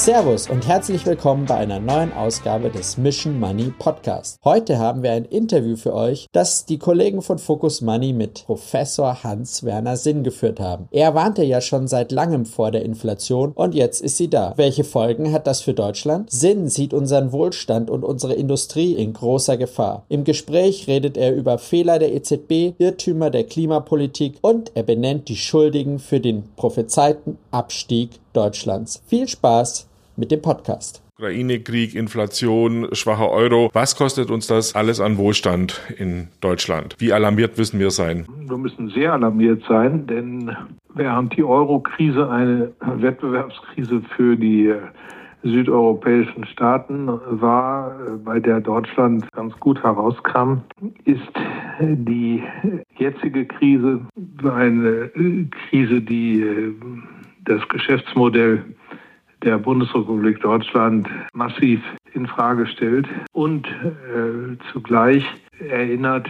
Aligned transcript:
Servus 0.00 0.48
und 0.48 0.66
herzlich 0.66 1.04
willkommen 1.04 1.44
bei 1.44 1.56
einer 1.56 1.78
neuen 1.78 2.14
Ausgabe 2.14 2.70
des 2.70 2.96
Mission 2.96 3.38
Money 3.38 3.70
Podcast. 3.78 4.40
Heute 4.42 4.78
haben 4.78 5.02
wir 5.02 5.12
ein 5.12 5.26
Interview 5.26 5.76
für 5.76 5.92
euch, 5.92 6.26
das 6.32 6.64
die 6.64 6.78
Kollegen 6.78 7.20
von 7.20 7.38
Focus 7.38 7.82
Money 7.82 8.14
mit 8.14 8.44
Professor 8.46 9.22
Hans-Werner 9.22 9.98
Sinn 9.98 10.24
geführt 10.24 10.58
haben. 10.58 10.88
Er 10.90 11.14
warnte 11.14 11.44
ja 11.44 11.60
schon 11.60 11.86
seit 11.86 12.12
langem 12.12 12.46
vor 12.46 12.70
der 12.70 12.82
Inflation 12.82 13.52
und 13.52 13.74
jetzt 13.74 14.00
ist 14.00 14.16
sie 14.16 14.30
da. 14.30 14.54
Welche 14.56 14.84
Folgen 14.84 15.32
hat 15.32 15.46
das 15.46 15.60
für 15.60 15.74
Deutschland? 15.74 16.30
Sinn 16.30 16.68
sieht 16.68 16.94
unseren 16.94 17.30
Wohlstand 17.32 17.90
und 17.90 18.02
unsere 18.02 18.32
Industrie 18.32 18.94
in 18.94 19.12
großer 19.12 19.58
Gefahr. 19.58 20.06
Im 20.08 20.24
Gespräch 20.24 20.88
redet 20.88 21.18
er 21.18 21.34
über 21.34 21.58
Fehler 21.58 21.98
der 21.98 22.14
EZB, 22.14 22.72
Irrtümer 22.78 23.28
der 23.28 23.44
Klimapolitik 23.44 24.38
und 24.40 24.72
er 24.74 24.82
benennt 24.82 25.28
die 25.28 25.36
Schuldigen 25.36 25.98
für 25.98 26.20
den 26.20 26.44
prophezeiten 26.56 27.36
Abstieg 27.50 28.18
Deutschlands. 28.32 29.02
Viel 29.06 29.28
Spaß 29.28 29.89
mit 30.20 30.30
dem 30.30 30.42
Podcast. 30.42 31.02
Ukraine-Krieg, 31.18 31.94
Inflation, 31.94 32.88
schwacher 32.92 33.30
Euro. 33.30 33.70
Was 33.72 33.96
kostet 33.96 34.30
uns 34.30 34.46
das 34.46 34.74
alles 34.74 35.00
an 35.00 35.18
Wohlstand 35.18 35.80
in 35.98 36.28
Deutschland? 36.40 36.96
Wie 36.98 37.12
alarmiert 37.12 37.58
müssen 37.58 37.80
wir 37.80 37.90
sein? 37.90 38.26
Wir 38.46 38.56
müssen 38.56 38.88
sehr 38.90 39.12
alarmiert 39.12 39.62
sein, 39.68 40.06
denn 40.06 40.56
während 40.94 41.36
die 41.36 41.44
Euro-Krise 41.44 42.30
eine 42.30 42.72
Wettbewerbskrise 42.80 44.02
für 44.16 44.36
die 44.36 44.72
südeuropäischen 45.42 46.44
Staaten 46.46 47.08
war, 47.08 47.96
bei 48.24 48.40
der 48.40 48.60
Deutschland 48.60 49.30
ganz 49.32 49.58
gut 49.58 49.82
herauskam, 49.82 50.58
ist 51.04 51.32
die 51.80 52.42
jetzige 52.96 53.46
Krise 53.46 54.00
eine 54.42 55.10
Krise, 55.68 56.02
die 56.02 56.44
das 57.44 57.66
Geschäftsmodell 57.68 58.64
der 59.42 59.58
Bundesrepublik 59.58 60.40
Deutschland 60.40 61.08
massiv 61.32 61.80
in 62.12 62.26
Frage 62.26 62.66
stellt 62.66 63.06
und 63.32 63.66
äh, 63.66 64.56
zugleich 64.72 65.24
erinnert 65.58 66.28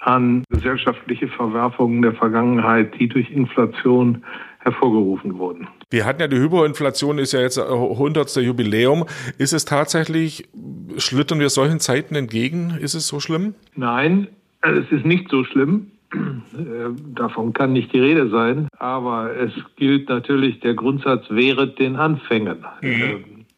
an 0.00 0.44
gesellschaftliche 0.50 1.28
Verwerfungen 1.28 2.02
der 2.02 2.12
Vergangenheit, 2.12 2.98
die 2.98 3.08
durch 3.08 3.30
Inflation 3.30 4.24
hervorgerufen 4.60 5.38
wurden. 5.38 5.68
Wir 5.90 6.04
hatten 6.04 6.20
ja 6.20 6.28
die 6.28 6.38
Hyperinflation, 6.38 7.18
ist 7.18 7.32
ja 7.32 7.40
jetzt 7.40 7.58
100. 7.58 8.36
Jubiläum. 8.36 9.06
Ist 9.38 9.52
es 9.52 9.64
tatsächlich, 9.64 10.48
schlittern 10.96 11.38
wir 11.38 11.48
solchen 11.50 11.80
Zeiten 11.80 12.14
entgegen? 12.14 12.76
Ist 12.80 12.94
es 12.94 13.06
so 13.06 13.20
schlimm? 13.20 13.54
Nein, 13.74 14.28
es 14.62 14.90
ist 14.90 15.06
nicht 15.06 15.30
so 15.30 15.44
schlimm. 15.44 15.92
Äh, 16.12 16.90
davon 17.14 17.52
kann 17.52 17.72
nicht 17.72 17.92
die 17.92 18.00
Rede 18.00 18.28
sein, 18.30 18.68
aber 18.78 19.30
es 19.36 19.52
gilt 19.76 20.08
natürlich 20.08 20.60
der 20.60 20.74
Grundsatz, 20.74 21.24
wehret 21.28 21.78
den 21.78 21.96
Anfängen. 21.96 22.64
Mhm. 22.80 22.90
Äh, 22.90 23.16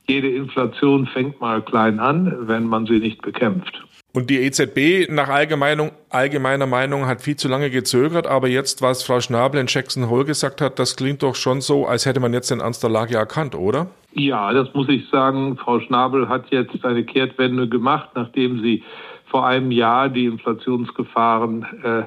jede 0.09 0.29
Inflation 0.31 1.07
fängt 1.07 1.41
mal 1.41 1.61
klein 1.63 2.01
an, 2.01 2.49
wenn 2.49 2.65
man 2.65 2.87
sie 2.87 2.99
nicht 2.99 3.21
bekämpft. 3.21 3.85
Und 4.15 4.31
die 4.31 4.39
EZB 4.39 5.11
nach 5.13 5.29
allgemeiner 5.29 6.67
Meinung 6.67 7.07
hat 7.07 7.21
viel 7.21 7.37
zu 7.37 7.47
lange 7.47 7.69
gezögert, 7.69 8.27
aber 8.27 8.49
jetzt, 8.49 8.81
was 8.81 9.03
Frau 9.03 9.21
Schnabel 9.21 9.61
in 9.61 9.67
Jackson 9.69 10.09
Hole 10.09 10.25
gesagt 10.25 10.63
hat, 10.63 10.79
das 10.79 10.97
klingt 10.97 11.23
doch 11.23 11.35
schon 11.35 11.61
so, 11.61 11.87
als 11.87 12.07
hätte 12.07 12.19
man 12.19 12.33
jetzt 12.33 12.51
den 12.51 12.61
Ernst 12.61 12.83
der 12.83 12.91
Lage 12.91 13.17
erkannt, 13.17 13.55
oder? 13.55 13.89
Ja, 14.13 14.53
das 14.53 14.73
muss 14.73 14.89
ich 14.89 15.07
sagen. 15.11 15.59
Frau 15.59 15.79
Schnabel 15.81 16.29
hat 16.29 16.51
jetzt 16.51 16.83
eine 16.85 17.05
Kehrtwende 17.05 17.69
gemacht, 17.69 18.09
nachdem 18.15 18.63
sie 18.63 18.83
vor 19.27 19.47
einem 19.47 19.71
Jahr 19.71 20.09
die 20.09 20.25
Inflationsgefahren 20.25 21.67
äh, 21.85 22.03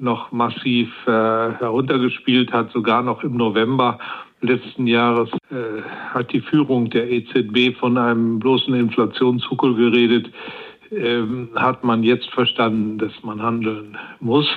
noch 0.00 0.32
massiv 0.32 0.88
äh, 1.06 1.10
heruntergespielt 1.10 2.52
hat, 2.52 2.70
sogar 2.72 3.02
noch 3.02 3.22
im 3.22 3.36
November 3.36 3.98
letzten 4.40 4.86
Jahres 4.86 5.30
äh, 5.50 5.82
hat 6.10 6.32
die 6.32 6.40
Führung 6.40 6.90
der 6.90 7.10
EZB 7.10 7.76
von 7.78 7.98
einem 7.98 8.38
bloßen 8.38 8.74
Inflationshuckel 8.74 9.74
geredet. 9.74 10.30
Ähm, 10.90 11.50
hat 11.54 11.84
man 11.84 12.02
jetzt 12.02 12.30
verstanden, 12.30 12.96
dass 12.98 13.12
man 13.22 13.42
handeln 13.42 13.98
muss. 14.20 14.48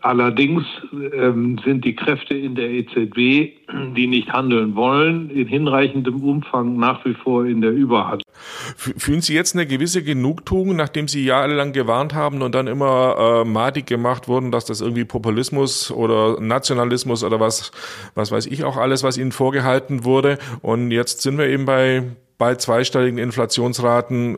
Allerdings 0.00 0.64
ähm, 0.92 1.60
sind 1.64 1.84
die 1.84 1.94
Kräfte 1.94 2.34
in 2.34 2.54
der 2.54 2.70
EZB, 2.70 3.52
die 3.94 4.06
nicht 4.06 4.32
handeln 4.32 4.74
wollen, 4.74 5.30
in 5.30 5.46
hinreichendem 5.46 6.24
Umfang 6.24 6.76
nach 6.76 7.04
wie 7.04 7.14
vor 7.14 7.44
in 7.44 7.60
der 7.60 7.70
Überhand. 7.70 8.22
Fühlen 8.76 9.20
Sie 9.20 9.34
jetzt 9.34 9.54
eine 9.54 9.66
gewisse 9.66 10.02
Genugtuung, 10.02 10.74
nachdem 10.74 11.06
Sie 11.06 11.24
jahrelang 11.24 11.72
gewarnt 11.72 12.14
haben 12.14 12.42
und 12.42 12.54
dann 12.54 12.66
immer 12.66 13.44
äh, 13.44 13.48
madig 13.48 13.86
gemacht 13.86 14.26
wurden, 14.26 14.50
dass 14.50 14.64
das 14.64 14.80
irgendwie 14.80 15.04
Populismus 15.04 15.92
oder 15.92 16.40
Nationalismus 16.40 17.22
oder 17.22 17.38
was, 17.38 17.70
was 18.14 18.32
weiß 18.32 18.46
ich 18.46 18.64
auch 18.64 18.76
alles, 18.76 19.04
was 19.04 19.18
Ihnen 19.18 19.32
vorgehalten 19.32 20.04
wurde. 20.04 20.38
Und 20.62 20.90
jetzt 20.90 21.22
sind 21.22 21.38
wir 21.38 21.46
eben 21.46 21.64
bei 21.64 22.04
bei 22.38 22.54
zweistelligen 22.56 23.18
Inflationsraten. 23.18 24.36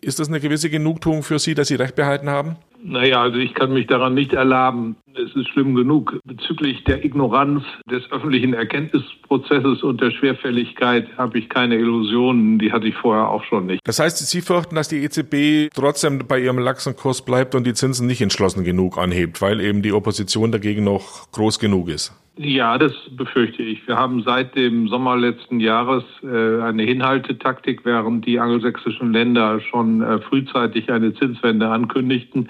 Ist 0.00 0.18
das 0.18 0.28
eine 0.28 0.40
gewisse 0.40 0.70
Genugtuung 0.70 1.22
für 1.22 1.38
Sie, 1.38 1.54
dass 1.54 1.68
Sie 1.68 1.76
recht 1.76 1.94
behalten 1.94 2.28
haben? 2.28 2.56
Naja, 2.82 3.22
also 3.22 3.38
ich 3.38 3.54
kann 3.54 3.72
mich 3.72 3.86
daran 3.86 4.14
nicht 4.14 4.32
erlaben. 4.32 4.96
Es 5.18 5.34
ist 5.34 5.48
schlimm 5.48 5.74
genug. 5.74 6.20
Bezüglich 6.24 6.84
der 6.84 7.04
Ignoranz 7.04 7.64
des 7.90 8.10
öffentlichen 8.12 8.54
Erkenntnisprozesses 8.54 9.82
und 9.82 10.00
der 10.00 10.12
Schwerfälligkeit 10.12 11.08
habe 11.18 11.38
ich 11.38 11.48
keine 11.48 11.76
Illusionen. 11.76 12.60
Die 12.60 12.70
hatte 12.70 12.86
ich 12.86 12.94
vorher 12.94 13.28
auch 13.28 13.42
schon 13.44 13.66
nicht. 13.66 13.80
Das 13.84 13.98
heißt, 13.98 14.18
Sie 14.18 14.40
fürchten, 14.40 14.76
dass 14.76 14.88
die 14.88 14.98
EZB 14.98 15.74
trotzdem 15.74 16.20
bei 16.28 16.38
ihrem 16.38 16.58
laxen 16.58 16.94
Kurs 16.94 17.24
bleibt 17.24 17.56
und 17.56 17.66
die 17.66 17.74
Zinsen 17.74 18.06
nicht 18.06 18.20
entschlossen 18.20 18.62
genug 18.62 18.96
anhebt, 18.96 19.42
weil 19.42 19.60
eben 19.60 19.82
die 19.82 19.92
Opposition 19.92 20.52
dagegen 20.52 20.84
noch 20.84 21.30
groß 21.32 21.58
genug 21.58 21.88
ist? 21.88 22.12
Ja, 22.36 22.78
das 22.78 22.92
befürchte 23.10 23.64
ich. 23.64 23.88
Wir 23.88 23.96
haben 23.96 24.22
seit 24.22 24.54
dem 24.54 24.86
Sommer 24.86 25.16
letzten 25.16 25.58
Jahres 25.58 26.04
äh, 26.22 26.62
eine 26.62 26.84
Hinhaltetaktik, 26.84 27.84
während 27.84 28.24
die 28.24 28.38
angelsächsischen 28.38 29.12
Länder 29.12 29.60
schon 29.60 30.02
äh, 30.02 30.20
frühzeitig 30.20 30.92
eine 30.92 31.12
Zinswende 31.14 31.68
ankündigten, 31.68 32.48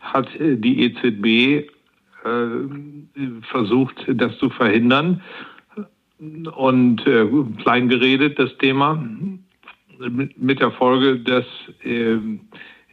hat 0.00 0.28
äh, 0.40 0.56
die 0.56 0.82
EZB 0.82 1.70
versucht, 3.50 4.04
das 4.08 4.36
zu 4.38 4.50
verhindern 4.50 5.22
und 6.54 7.06
äh, 7.06 7.26
klein 7.62 7.88
geredet 7.88 8.38
das 8.38 8.56
Thema 8.58 9.02
mit, 9.98 10.40
mit 10.40 10.60
der 10.60 10.70
Folge, 10.70 11.18
dass 11.18 11.44
äh, 11.82 12.18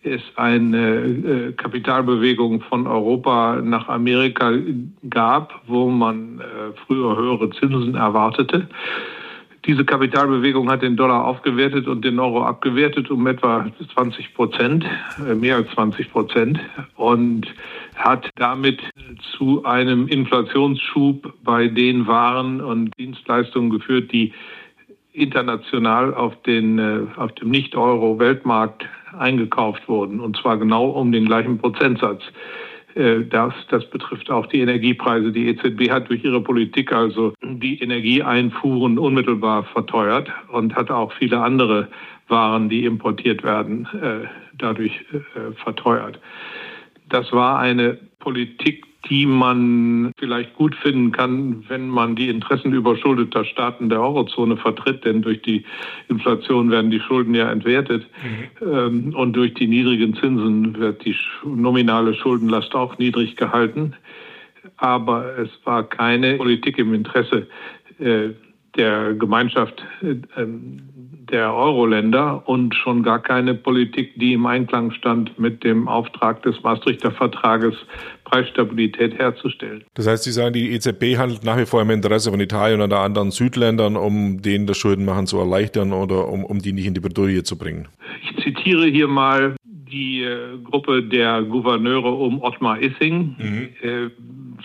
es 0.04 0.22
eine 0.36 1.02
äh, 1.02 1.52
Kapitalbewegung 1.54 2.62
von 2.62 2.88
Europa 2.88 3.62
nach 3.62 3.88
Amerika 3.90 4.54
gab, 5.10 5.62
wo 5.68 5.90
man 5.90 6.40
äh, 6.40 6.44
früher 6.86 7.18
höhere 7.18 7.50
Zinsen 7.52 7.96
erwartete. 7.96 8.70
Diese 9.68 9.84
Kapitalbewegung 9.84 10.72
hat 10.72 10.82
den 10.82 10.96
Dollar 10.96 11.26
aufgewertet 11.26 11.88
und 11.88 12.06
den 12.06 12.18
Euro 12.20 12.42
abgewertet 12.42 13.12
um 13.12 13.28
etwa 13.28 13.70
20 13.94 14.34
Prozent, 14.34 14.86
äh, 15.30 15.36
mehr 15.36 15.58
als 15.58 15.70
20 15.72 16.10
Prozent 16.10 16.58
und 16.96 17.54
hat 17.96 18.30
damit 18.36 18.82
zu 19.38 19.66
einem 19.66 20.08
Inflationsschub 20.08 21.34
bei 21.44 21.68
den 21.68 22.08
Waren 22.08 22.62
und 22.62 22.98
Dienstleistungen 22.98 23.70
geführt, 23.70 24.14
die 24.14 24.32
international 25.12 26.14
auf, 26.14 26.42
den, 26.44 26.80
äh, 26.80 27.02
auf 27.18 27.34
dem 27.34 27.50
Nicht-Euro-Weltmarkt 27.50 28.86
eingekauft 29.20 29.90
wurden, 29.90 30.22
und 30.22 30.38
zwar 30.38 30.58
genau 30.58 30.86
um 30.92 31.12
den 31.12 31.26
gleichen 31.26 31.58
Prozentsatz. 31.58 32.24
Äh, 32.98 33.26
das, 33.26 33.54
das 33.70 33.86
betrifft 33.90 34.30
auch 34.32 34.48
die 34.48 34.60
Energiepreise. 34.60 35.32
Die 35.32 35.48
EZB 35.50 35.92
hat 35.92 36.10
durch 36.10 36.24
ihre 36.24 36.42
Politik 36.42 36.92
also 36.92 37.34
die 37.44 37.80
Energieeinfuhren 37.80 38.98
unmittelbar 38.98 39.64
verteuert 39.66 40.30
und 40.52 40.76
hat 40.76 40.90
auch 40.90 41.14
viele 41.14 41.40
andere 41.40 41.90
Waren, 42.28 42.70
die 42.70 42.86
importiert 42.86 43.44
werden, 43.44 43.88
äh, 44.02 44.28
dadurch 44.58 45.06
verteuert. 45.64 46.20
Das 47.10 47.32
war 47.32 47.60
eine 47.60 47.98
Politik, 48.20 48.87
die 49.10 49.26
man 49.26 50.12
vielleicht 50.18 50.56
gut 50.56 50.76
finden 50.76 51.12
kann, 51.12 51.64
wenn 51.70 51.88
man 51.88 52.16
die 52.16 52.30
Interessen 52.30 52.74
überschuldeter 52.74 53.46
Staaten 53.46 53.90
der 53.90 54.02
Eurozone 54.02 54.58
vertritt, 54.58 55.06
denn 55.06 55.22
durch 55.22 55.42
die 55.42 55.64
Inflation 56.10 56.72
werden 56.72 56.92
die 56.92 57.00
Schulden 57.00 57.34
ja 57.34 57.50
entwertet 57.50 58.08
mhm. 58.60 59.16
und 59.16 59.34
durch 59.34 59.54
die 59.54 59.68
niedrigen 59.68 60.16
Zinsen 60.16 60.78
wird 60.78 61.06
die 61.06 61.16
nominale 61.46 62.14
Schuldenlast 62.16 62.76
auch 62.76 62.98
niedrig 62.98 63.36
gehalten. 63.36 63.94
Aber 64.78 65.38
es 65.38 65.50
war 65.64 65.84
keine 65.84 66.36
Politik 66.36 66.78
im 66.78 66.94
Interesse 66.94 67.48
äh, 68.00 68.30
der 68.78 69.14
Gemeinschaft 69.14 69.84
äh, 70.02 70.16
der 71.32 71.54
Euro-Länder 71.54 72.48
und 72.48 72.74
schon 72.74 73.04
gar 73.04 73.22
keine 73.22 73.54
Politik, 73.54 74.14
die 74.16 74.34
im 74.34 74.46
Einklang 74.46 74.92
stand 74.92 75.38
mit 75.38 75.64
dem 75.64 75.88
Auftrag 75.88 76.42
des 76.44 76.62
Maastrichter 76.64 77.12
Vertrages, 77.12 77.74
Preisstabilität 78.24 79.18
herzustellen. 79.18 79.84
Das 79.96 80.08
heißt, 80.08 80.24
Sie 80.24 80.32
sagen, 80.32 80.54
die 80.54 80.72
EZB 80.72 81.18
handelt 81.18 81.44
nach 81.44 81.58
wie 81.58 81.66
vor 81.66 81.82
im 81.82 81.90
Interesse 81.90 82.32
von 82.32 82.40
Italien 82.40 82.82
oder 82.82 83.00
anderen 83.00 83.32
Südländern, 83.32 83.96
um 83.96 84.42
denen 84.42 84.68
das 84.68 84.78
Schuldenmachen 84.78 85.28
zu 85.28 85.38
erleichtern 85.38 85.92
oder 85.92 86.30
um, 86.30 86.46
um 86.46 86.60
die 86.60 86.72
nicht 86.72 86.88
in 86.88 86.94
die 86.94 87.02
Bredouille 87.02 87.44
zu 87.44 87.58
bringen. 87.58 87.88
Ich 88.22 88.44
zitiere 88.44 88.86
hier 88.86 89.08
mal 89.08 89.56
die 89.66 90.24
äh, 90.24 90.58
Gruppe 90.64 91.04
der 91.04 91.44
Gouverneure 91.44 92.14
um 92.14 92.42
Ottmar 92.42 92.82
Issing. 92.82 93.36
Mhm. 93.38 93.70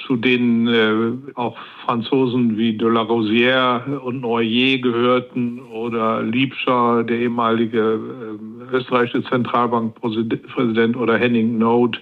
Zu 0.06 0.16
denen 0.16 0.68
äh, 0.68 1.12
auch 1.34 1.56
Franzosen 1.84 2.56
wie 2.56 2.76
de 2.76 2.88
la 2.88 3.02
Rosière 3.02 3.98
und 3.98 4.20
Noyer 4.20 4.78
gehörten 4.78 5.60
oder 5.60 6.22
Liebscher, 6.22 7.02
der 7.04 7.18
ehemalige 7.18 7.78
äh, 7.78 8.76
österreichische 8.76 9.24
Zentralbankpräsident 9.24 10.96
oder 10.96 11.18
Henning 11.18 11.58
Noth, 11.58 12.00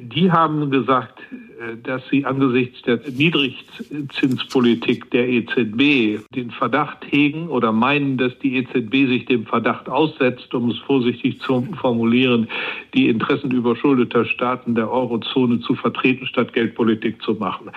die 0.00 0.30
haben 0.30 0.70
gesagt, 0.70 1.20
äh, 1.20 1.76
dass 1.82 2.06
sie 2.08 2.24
angesichts 2.24 2.82
der 2.82 3.00
Niedrigzinspolitik 3.08 5.10
der 5.10 5.28
EZB 5.28 6.24
den 6.34 6.50
Verdacht 6.50 7.04
hegen 7.08 7.48
oder 7.48 7.72
meinen, 7.72 8.16
dass 8.16 8.38
die 8.38 8.56
EZB 8.56 9.08
sich 9.08 9.24
dem 9.26 9.46
Verdacht 9.46 9.88
aussetzt, 9.88 10.54
um 10.54 10.70
es 10.70 10.78
vorsichtig 10.78 11.40
zu 11.40 11.66
formulieren, 11.80 12.48
die 12.94 13.08
Interessen 13.08 13.50
überschuldeter 13.50 14.24
Staaten 14.24 14.74
der 14.74 14.90
Eurozone 14.90 15.60
zu 15.60 15.74
vertreten, 15.74 16.26
statt 16.26 16.52
Geldpolitik 16.52 17.22
zu 17.22 17.34
machen. 17.34 17.70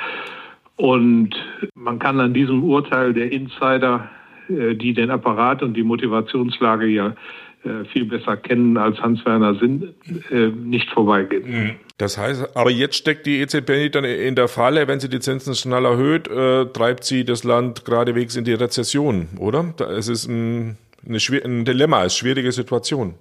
Und 0.76 1.36
man 1.74 2.00
kann 2.00 2.20
an 2.20 2.34
diesem 2.34 2.64
Urteil 2.64 3.14
der 3.14 3.32
Insider, 3.32 4.10
äh, 4.50 4.76
die 4.76 4.94
den 4.94 5.10
Apparat 5.10 5.64
und 5.64 5.76
die 5.76 5.84
Motivationslage 5.84 6.88
ja 6.88 7.16
äh, 7.64 7.86
viel 7.92 8.06
besser 8.06 8.38
kennen 8.38 8.78
als 8.78 9.02
Hans-Werner 9.02 9.56
Sinn, 9.56 9.96
äh, 10.30 10.48
nicht 10.48 10.90
vorbeigehen. 10.92 11.50
Mhm. 11.50 11.87
Das 11.98 12.18
heißt, 12.18 12.56
aber 12.56 12.70
jetzt 12.70 12.96
steckt 12.96 13.26
die 13.26 13.42
EZB 13.42 13.92
dann 13.92 14.04
in 14.04 14.36
der 14.36 14.48
Falle, 14.48 14.88
wenn 14.88 15.00
sie 15.00 15.10
die 15.10 15.20
Zinsen 15.20 15.56
schnell 15.56 15.84
erhöht, 15.84 16.28
äh, 16.28 16.66
treibt 16.66 17.04
sie 17.04 17.26
das 17.26 17.44
Land 17.44 17.86
geradewegs 17.86 18.36
in 18.36 18.44
die 18.44 18.54
Rezession, 18.54 19.28
oder? 19.40 19.74
Es 19.98 20.08
ist 20.08 20.28
ein, 20.28 20.78
ein 21.08 21.66
Dilemma, 21.66 22.02
eine 22.02 22.12
schwierige 22.12 22.52
Situation. 22.52 23.16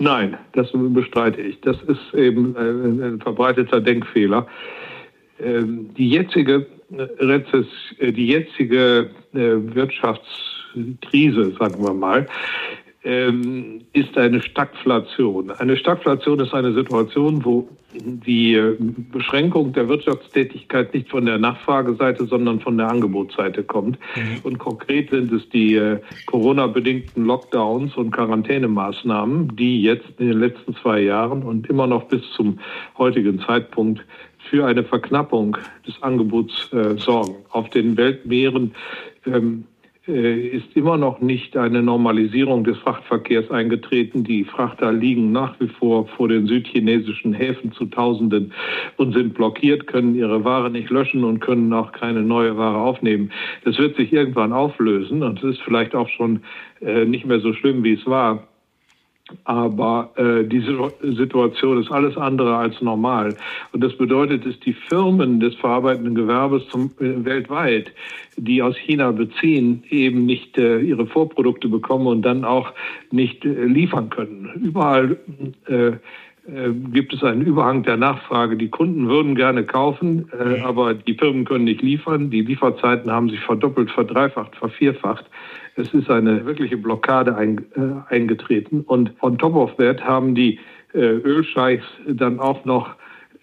Nein, 0.00 0.36
das 0.52 0.68
bestreite 0.72 1.40
ich. 1.40 1.60
Das 1.60 1.76
ist 1.82 2.14
eben 2.14 2.56
ein 2.56 3.20
verbreiteter 3.20 3.80
Denkfehler. 3.80 4.46
Ähm, 5.40 5.90
die 5.96 6.10
jetzige 6.10 6.66
Rezess 6.90 7.66
die 8.00 8.28
jetzige 8.28 9.10
Wirtschaftskrise, 9.32 11.52
sagen 11.58 11.84
wir 11.84 11.92
mal, 11.92 12.26
ähm, 13.04 13.82
ist 13.92 14.16
eine 14.18 14.42
Stagflation. 14.42 15.50
Eine 15.52 15.76
Stagflation 15.76 16.40
ist 16.40 16.52
eine 16.52 16.72
Situation, 16.72 17.44
wo 17.44 17.68
die 17.94 18.54
äh, 18.54 18.76
Beschränkung 18.78 19.72
der 19.72 19.88
Wirtschaftstätigkeit 19.88 20.92
nicht 20.92 21.08
von 21.08 21.24
der 21.24 21.38
Nachfrageseite, 21.38 22.26
sondern 22.26 22.60
von 22.60 22.76
der 22.76 22.88
Angebotsseite 22.88 23.62
kommt. 23.62 23.98
Mhm. 24.16 24.40
Und 24.42 24.58
konkret 24.58 25.10
sind 25.10 25.32
es 25.32 25.48
die 25.50 25.76
äh, 25.76 26.00
Corona-bedingten 26.26 27.24
Lockdowns 27.24 27.96
und 27.96 28.10
Quarantänemaßnahmen, 28.10 29.56
die 29.56 29.82
jetzt 29.82 30.08
in 30.18 30.28
den 30.28 30.40
letzten 30.40 30.74
zwei 30.76 31.00
Jahren 31.00 31.42
und 31.42 31.68
immer 31.70 31.86
noch 31.86 32.04
bis 32.04 32.22
zum 32.32 32.58
heutigen 32.98 33.40
Zeitpunkt 33.40 34.04
für 34.50 34.66
eine 34.66 34.84
Verknappung 34.84 35.56
des 35.86 36.02
Angebots 36.02 36.72
äh, 36.72 36.96
sorgen. 36.98 37.36
Auf 37.50 37.70
den 37.70 37.96
Weltmeeren 37.96 38.74
ähm, 39.26 39.64
äh, 39.64 39.77
ist 40.08 40.74
immer 40.74 40.96
noch 40.96 41.20
nicht 41.20 41.56
eine 41.56 41.82
Normalisierung 41.82 42.64
des 42.64 42.78
Frachtverkehrs 42.78 43.50
eingetreten. 43.50 44.24
Die 44.24 44.44
Frachter 44.44 44.90
liegen 44.90 45.32
nach 45.32 45.60
wie 45.60 45.68
vor 45.68 46.06
vor 46.06 46.28
den 46.28 46.46
südchinesischen 46.46 47.34
Häfen 47.34 47.72
zu 47.72 47.86
Tausenden 47.86 48.52
und 48.96 49.12
sind 49.12 49.34
blockiert, 49.34 49.86
können 49.86 50.14
ihre 50.14 50.44
Ware 50.44 50.70
nicht 50.70 50.88
löschen 50.88 51.24
und 51.24 51.40
können 51.40 51.72
auch 51.74 51.92
keine 51.92 52.22
neue 52.22 52.56
Ware 52.56 52.78
aufnehmen. 52.78 53.30
Das 53.64 53.78
wird 53.78 53.96
sich 53.96 54.12
irgendwann 54.12 54.52
auflösen 54.52 55.22
und 55.22 55.42
es 55.42 55.56
ist 55.56 55.62
vielleicht 55.62 55.94
auch 55.94 56.08
schon 56.08 56.40
äh, 56.80 57.04
nicht 57.04 57.26
mehr 57.26 57.40
so 57.40 57.52
schlimm, 57.52 57.84
wie 57.84 57.92
es 57.92 58.06
war. 58.06 58.48
Aber 59.44 60.10
äh, 60.16 60.44
diese 60.44 60.90
Situation 61.02 61.80
ist 61.82 61.90
alles 61.90 62.16
andere 62.16 62.56
als 62.56 62.80
normal. 62.80 63.36
Und 63.72 63.82
das 63.82 63.96
bedeutet, 63.96 64.46
dass 64.46 64.58
die 64.60 64.72
Firmen 64.72 65.40
des 65.40 65.54
verarbeitenden 65.56 66.14
Gewerbes 66.14 66.66
zum, 66.68 66.90
äh, 66.98 67.24
weltweit, 67.24 67.92
die 68.36 68.62
aus 68.62 68.76
China 68.76 69.10
beziehen, 69.10 69.82
eben 69.90 70.24
nicht 70.24 70.56
äh, 70.56 70.80
ihre 70.80 71.06
Vorprodukte 71.06 71.68
bekommen 71.68 72.06
und 72.06 72.22
dann 72.22 72.44
auch 72.44 72.72
nicht 73.10 73.44
äh, 73.44 73.64
liefern 73.64 74.10
können. 74.10 74.50
Überall 74.62 75.18
äh, 75.66 75.92
äh, 76.48 76.72
gibt 76.92 77.12
es 77.12 77.22
einen 77.22 77.42
Überhang 77.42 77.82
der 77.82 77.98
Nachfrage. 77.98 78.56
Die 78.56 78.70
Kunden 78.70 79.08
würden 79.08 79.34
gerne 79.34 79.64
kaufen, 79.64 80.30
äh, 80.32 80.60
aber 80.60 80.94
die 80.94 81.14
Firmen 81.14 81.44
können 81.44 81.64
nicht 81.64 81.82
liefern. 81.82 82.30
Die 82.30 82.40
Lieferzeiten 82.40 83.10
haben 83.10 83.28
sich 83.28 83.40
verdoppelt, 83.40 83.90
verdreifacht, 83.90 84.56
vervierfacht. 84.56 85.26
Es 85.78 85.94
ist 85.94 86.10
eine 86.10 86.44
wirkliche 86.44 86.76
Blockade 86.76 87.36
ein, 87.36 87.58
äh, 87.76 88.12
eingetreten. 88.12 88.80
Und 88.80 89.12
on 89.20 89.38
top 89.38 89.54
of 89.54 89.76
that 89.76 90.02
haben 90.02 90.34
die 90.34 90.58
äh, 90.92 90.98
Ölscheichs 90.98 91.84
dann 92.06 92.40
auch 92.40 92.64
noch 92.64 92.90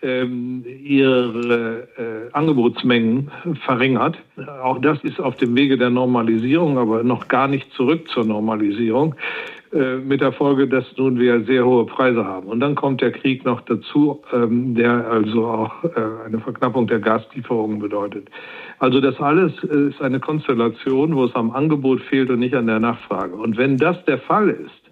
ähm, 0.02 0.66
ihre 0.84 1.88
äh, 1.98 2.34
Angebotsmengen 2.34 3.32
verringert. 3.66 4.18
Auch 4.62 4.80
das 4.80 5.02
ist 5.04 5.20
auf 5.22 5.38
dem 5.38 5.56
Wege 5.56 5.78
der 5.78 5.90
Normalisierung, 5.90 6.78
aber 6.78 7.04
noch 7.04 7.30
gar 7.30 7.48
nicht 7.48 7.72
zurück 7.72 8.10
zur 8.10 8.26
Normalisierung. 8.26 9.16
Äh, 9.74 9.98
mit 9.98 10.22
der 10.22 10.32
Folge, 10.32 10.68
dass 10.68 10.86
nun 10.96 11.20
wir 11.20 11.44
sehr 11.44 11.66
hohe 11.66 11.86
Preise 11.86 12.24
haben. 12.24 12.48
Und 12.48 12.60
dann 12.60 12.76
kommt 12.76 13.02
der 13.02 13.12
Krieg 13.12 13.44
noch 13.46 13.62
dazu, 13.62 14.22
ähm, 14.32 14.76
der 14.76 15.10
also 15.10 15.48
auch 15.48 15.84
äh, 15.84 15.90
eine 16.26 16.40
Verknappung 16.40 16.86
der 16.86 17.00
Gaslieferungen 17.00 17.80
bedeutet. 17.80 18.30
Also 18.78 19.02
das 19.02 19.20
alles 19.20 19.52
ist 19.64 20.02
eine 20.02 20.20
Konstellation, 20.20 21.16
wo 21.16 21.26
es 21.26 21.34
am 21.34 21.50
Angebot 21.52 22.02
fehlt 22.02 22.30
und 22.30 22.40
nicht 22.40 22.54
an 22.54 22.68
der 22.68 22.80
Nachfrage. 22.80 23.36
Und 23.36 23.58
wenn 23.58 23.78
das 23.78 24.04
der 24.06 24.20
Fall 24.20 24.50
ist, 24.50 24.92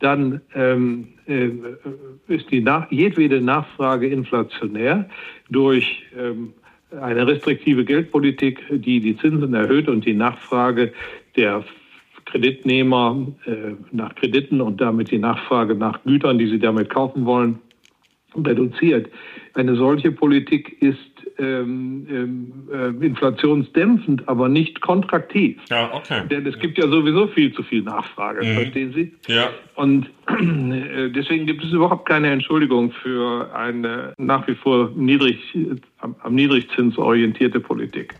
dann 0.00 0.40
ähm, 0.54 1.08
äh, 1.26 1.50
ist 2.28 2.50
die 2.50 2.62
Nach 2.62 2.90
jedwede 2.90 3.42
Nachfrage 3.42 4.08
inflationär 4.08 5.08
durch 5.50 6.02
ähm, 6.18 6.54
eine 6.98 7.26
restriktive 7.26 7.84
Geldpolitik, 7.84 8.62
die 8.70 9.00
die 9.00 9.18
Zinsen 9.18 9.52
erhöht 9.52 9.88
und 9.88 10.06
die 10.06 10.14
Nachfrage 10.14 10.92
der 11.36 11.62
Kreditnehmer 12.36 13.26
äh, 13.46 13.52
nach 13.92 14.14
Krediten 14.14 14.60
und 14.60 14.78
damit 14.78 15.10
die 15.10 15.18
Nachfrage 15.18 15.74
nach 15.74 16.02
Gütern, 16.04 16.38
die 16.38 16.46
sie 16.48 16.58
damit 16.58 16.90
kaufen 16.90 17.24
wollen, 17.24 17.58
reduziert. 18.36 19.08
Eine 19.54 19.74
solche 19.76 20.12
Politik 20.12 20.76
ist 20.82 20.98
ähm, 21.38 22.06
ähm, 22.10 22.52
äh, 22.70 23.06
inflationsdämpfend, 23.06 24.28
aber 24.28 24.50
nicht 24.50 24.82
kontraktiv. 24.82 25.58
Ja, 25.70 25.90
okay. 25.94 26.24
Denn 26.30 26.46
es 26.46 26.58
gibt 26.58 26.76
ja 26.76 26.86
sowieso 26.88 27.26
viel 27.28 27.54
zu 27.54 27.62
viel 27.62 27.82
Nachfrage, 27.82 28.44
mhm. 28.44 28.54
verstehen 28.54 28.92
Sie? 28.92 29.14
Ja. 29.28 29.48
Und 29.76 30.06
äh, 30.28 31.08
deswegen 31.08 31.46
gibt 31.46 31.64
es 31.64 31.72
überhaupt 31.72 32.06
keine 32.06 32.30
Entschuldigung 32.30 32.92
für 33.02 33.50
eine 33.54 34.12
nach 34.18 34.46
wie 34.46 34.54
vor 34.54 34.90
niedrig, 34.94 35.38
am, 36.00 36.14
am 36.22 36.34
Niedrigzins 36.34 36.98
orientierte 36.98 37.60
Politik. 37.60 38.14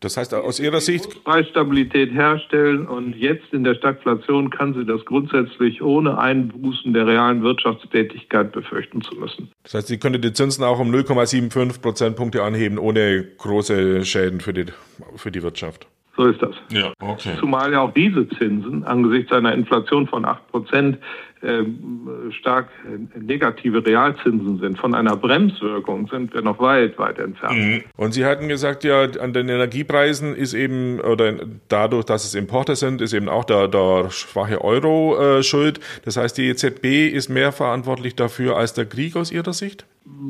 Das 0.00 0.16
heißt, 0.16 0.32
aus 0.32 0.58
Ihrer 0.58 0.80
Sicht. 0.80 1.24
Preisstabilität 1.24 2.12
herstellen 2.12 2.86
und 2.86 3.14
jetzt 3.14 3.52
in 3.52 3.64
der 3.64 3.74
Stagflation 3.74 4.48
kann 4.48 4.72
sie 4.72 4.86
das 4.86 5.04
grundsätzlich 5.04 5.82
ohne 5.82 6.18
Einbußen 6.18 6.94
der 6.94 7.06
realen 7.06 7.42
Wirtschaftstätigkeit 7.42 8.50
befürchten 8.52 9.02
zu 9.02 9.14
müssen. 9.16 9.52
Das 9.62 9.74
heißt, 9.74 9.88
sie 9.88 9.98
könnte 9.98 10.18
die 10.18 10.32
Zinsen 10.32 10.64
auch 10.64 10.78
um 10.78 10.90
0,75 10.90 11.82
Prozentpunkte 11.82 12.42
anheben, 12.42 12.78
ohne 12.78 13.24
große 13.36 14.06
Schäden 14.06 14.40
für 14.40 14.54
die, 14.54 14.66
für 15.16 15.30
die 15.30 15.42
Wirtschaft. 15.42 15.86
So 16.16 16.26
ist 16.26 16.42
das. 16.42 16.54
Ja, 16.70 16.92
okay. 17.00 17.34
Zumal 17.38 17.72
ja 17.72 17.80
auch 17.80 17.94
diese 17.94 18.28
Zinsen 18.30 18.84
angesichts 18.84 19.32
einer 19.32 19.54
Inflation 19.54 20.06
von 20.06 20.24
8 20.24 20.50
Prozent 20.50 20.98
stark 22.32 22.68
äh, 22.84 23.18
negative 23.18 23.84
Realzinsen 23.84 24.58
sind. 24.58 24.78
Von 24.78 24.94
einer 24.94 25.16
Bremswirkung 25.16 26.06
sind 26.08 26.34
wir 26.34 26.42
noch 26.42 26.58
weit, 26.58 26.98
weit 26.98 27.18
entfernt. 27.18 27.56
Mhm. 27.56 27.82
Und 27.96 28.12
Sie 28.12 28.26
hatten 28.26 28.48
gesagt, 28.48 28.84
ja, 28.84 29.04
an 29.04 29.32
den 29.32 29.48
Energiepreisen 29.48 30.34
ist 30.34 30.52
eben, 30.52 31.00
oder 31.00 31.34
dadurch, 31.68 32.04
dass 32.04 32.24
es 32.24 32.34
Importe 32.34 32.76
sind, 32.76 33.00
ist 33.00 33.14
eben 33.14 33.30
auch 33.30 33.44
der, 33.44 33.68
der 33.68 34.10
schwache 34.10 34.62
Euro 34.62 35.18
äh, 35.18 35.42
schuld. 35.42 35.80
Das 36.04 36.18
heißt, 36.18 36.36
die 36.36 36.48
EZB 36.48 37.08
ist 37.10 37.30
mehr 37.30 37.52
verantwortlich 37.52 38.16
dafür 38.16 38.58
als 38.58 38.74
der 38.74 38.84
Krieg 38.84 39.16
aus 39.16 39.32
Ihrer 39.32 39.54
Sicht? 39.54 39.86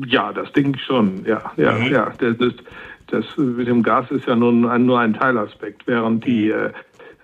Ja, 0.07 0.31
das 0.31 0.51
denke 0.53 0.77
ich 0.79 0.85
schon. 0.85 1.25
Ja, 1.25 1.51
ja, 1.57 1.73
mhm. 1.73 1.91
ja. 1.91 2.13
Das, 2.19 2.37
ist, 2.37 2.63
das 3.07 3.25
mit 3.37 3.67
dem 3.67 3.83
Gas 3.83 4.09
ist 4.11 4.27
ja 4.27 4.35
nun 4.35 4.65
ein, 4.65 4.85
nur 4.85 4.99
ein 4.99 5.13
Teilaspekt, 5.13 5.81
während 5.87 6.25
die 6.25 6.51
äh, 6.51 6.71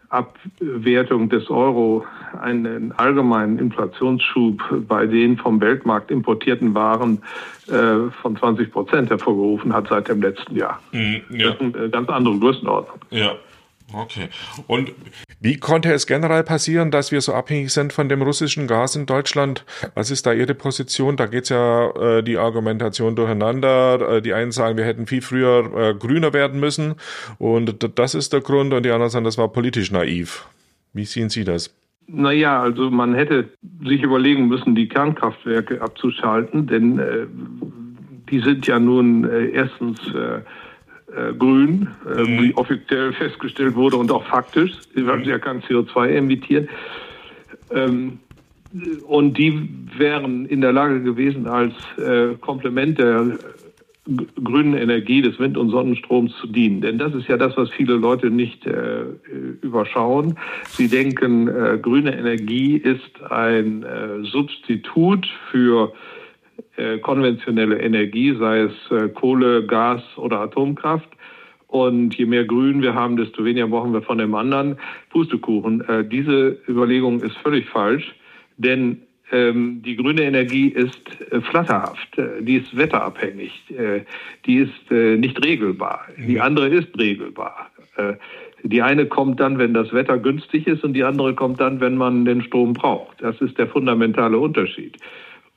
Abwertung 0.09 1.29
des 1.29 1.49
Euro 1.49 2.05
einen 2.41 2.91
allgemeinen 2.93 3.59
Inflationsschub 3.59 4.87
bei 4.87 5.05
den 5.05 5.37
vom 5.37 5.59
Weltmarkt 5.61 6.11
importierten 6.11 6.73
Waren 6.73 7.21
äh, 7.67 8.11
von 8.21 8.37
20 8.37 8.71
Prozent 8.71 9.09
hervorgerufen 9.09 9.73
hat 9.73 9.87
seit 9.89 10.07
dem 10.07 10.21
letzten 10.21 10.55
Jahr. 10.55 10.79
Mhm, 10.91 11.21
ja. 11.29 11.49
Das 11.49 11.55
ist 11.55 11.75
eine 11.75 11.89
ganz 11.89 12.09
andere 12.09 12.37
Größenordnung. 12.39 12.99
Ja. 13.09 13.35
Okay. 13.93 14.27
Und 14.67 14.91
Wie 15.39 15.57
konnte 15.57 15.93
es 15.93 16.07
generell 16.07 16.43
passieren, 16.43 16.91
dass 16.91 17.11
wir 17.11 17.21
so 17.21 17.33
abhängig 17.33 17.71
sind 17.71 17.93
von 17.93 18.09
dem 18.09 18.21
russischen 18.21 18.67
Gas 18.67 18.95
in 18.97 19.05
Deutschland? 19.05 19.63
Was 19.95 20.11
ist 20.11 20.25
da 20.25 20.33
Ihre 20.33 20.55
Position? 20.55 21.15
Da 21.15 21.27
geht's 21.27 21.49
ja 21.49 21.89
äh, 21.91 22.23
die 22.23 22.37
Argumentation 22.37 23.15
durcheinander. 23.15 24.17
Äh, 24.17 24.21
die 24.21 24.33
einen 24.33 24.51
sagen, 24.51 24.77
wir 24.77 24.83
hätten 24.83 25.07
viel 25.07 25.21
früher 25.21 25.71
äh, 25.75 25.93
grüner 25.93 26.33
werden 26.33 26.59
müssen 26.59 26.95
und 27.37 27.97
das 27.97 28.13
ist 28.13 28.33
der 28.33 28.41
Grund 28.41 28.73
und 28.73 28.83
die 28.83 28.91
anderen 28.91 29.09
sagen, 29.09 29.25
das 29.25 29.37
war 29.37 29.47
politisch 29.47 29.91
naiv. 29.91 30.45
Wie 30.93 31.05
sehen 31.05 31.29
Sie 31.29 31.45
das? 31.45 31.73
Naja, 32.07 32.61
also 32.61 32.89
man 32.89 33.13
hätte 33.13 33.49
sich 33.83 34.01
überlegen 34.01 34.47
müssen, 34.47 34.75
die 34.75 34.87
Kernkraftwerke 34.87 35.81
abzuschalten, 35.81 36.65
denn 36.67 36.99
äh, 36.99 37.27
die 38.29 38.39
sind 38.39 38.65
ja 38.65 38.79
nun 38.79 39.25
äh, 39.25 39.49
erstens 39.49 39.99
äh, 40.13 40.39
äh, 41.15 41.33
grün, 41.33 41.89
äh, 42.05 42.21
mhm. 42.21 42.41
wie 42.41 42.53
offiziell 42.55 43.13
festgestellt 43.21 43.75
wurde 43.75 43.97
und 43.97 44.11
auch 44.11 44.25
faktisch, 44.25 44.71
weil 44.95 45.23
sie 45.23 45.31
ja 45.31 45.39
kein 45.39 45.61
CO2 45.61 46.07
emittieren. 46.07 46.69
Ähm, 47.71 48.19
und 49.07 49.37
die 49.37 49.69
wären 49.97 50.45
in 50.45 50.61
der 50.61 50.73
Lage 50.73 51.01
gewesen, 51.01 51.47
als 51.47 51.73
äh, 51.97 52.35
Komplement 52.39 52.99
der 52.99 53.37
grünen 54.43 54.73
Energie 54.73 55.21
des 55.21 55.39
Wind- 55.39 55.57
und 55.57 55.69
Sonnenstroms 55.69 56.33
zu 56.39 56.47
dienen. 56.47 56.81
Denn 56.81 56.97
das 56.97 57.13
ist 57.13 57.27
ja 57.27 57.37
das, 57.37 57.57
was 57.57 57.69
viele 57.69 57.95
Leute 57.95 58.29
nicht 58.29 58.65
äh, 58.65 59.03
überschauen. 59.61 60.37
Sie 60.69 60.87
denken, 60.87 61.47
äh, 61.47 61.77
grüne 61.81 62.17
Energie 62.17 62.77
ist 62.77 63.21
ein 63.29 63.83
äh, 63.83 64.23
Substitut 64.23 65.27
für 65.51 65.93
äh, 66.77 66.99
konventionelle 66.99 67.79
Energie, 67.79 68.35
sei 68.39 68.61
es 68.61 68.91
äh, 68.91 69.09
Kohle, 69.09 69.65
Gas 69.65 70.01
oder 70.15 70.39
Atomkraft. 70.39 71.09
Und 71.67 72.15
je 72.15 72.25
mehr 72.25 72.45
Grün 72.45 72.81
wir 72.81 72.93
haben, 72.93 73.17
desto 73.17 73.43
weniger 73.43 73.67
brauchen 73.67 73.91
wir 73.91 74.01
von 74.01 74.17
dem 74.17 74.33
anderen 74.35 74.77
Pustekuchen. 75.09 75.81
Äh, 75.81 76.05
diese 76.07 76.57
Überlegung 76.67 77.19
ist 77.19 77.35
völlig 77.37 77.67
falsch, 77.67 78.15
denn 78.55 79.01
die 79.31 79.95
grüne 79.97 80.23
Energie 80.23 80.69
ist 80.69 81.01
äh, 81.31 81.41
flatterhaft, 81.41 82.17
äh, 82.17 82.41
die 82.41 82.57
ist 82.57 82.75
wetterabhängig, 82.77 83.51
äh, 83.71 84.01
die 84.45 84.59
ist 84.59 84.91
nicht 84.91 85.43
regelbar. 85.43 86.05
Die 86.17 86.35
mhm. 86.35 86.41
andere 86.41 86.69
ist 86.69 86.97
regelbar. 86.97 87.69
Die 88.63 88.81
eine 88.81 89.05
kommt 89.05 89.39
dann, 89.39 89.57
wenn 89.57 89.73
das 89.73 89.91
Wetter 89.91 90.17
günstig 90.17 90.67
ist 90.67 90.83
und 90.83 90.93
die 90.93 91.03
andere 91.03 91.33
kommt 91.33 91.59
dann, 91.59 91.81
wenn 91.81 91.97
man 91.97 92.25
den 92.25 92.41
Strom 92.41 92.73
braucht. 92.73 93.21
Das 93.21 93.39
ist 93.41 93.57
der 93.57 93.67
fundamentale 93.67 94.37
Unterschied. 94.37 94.97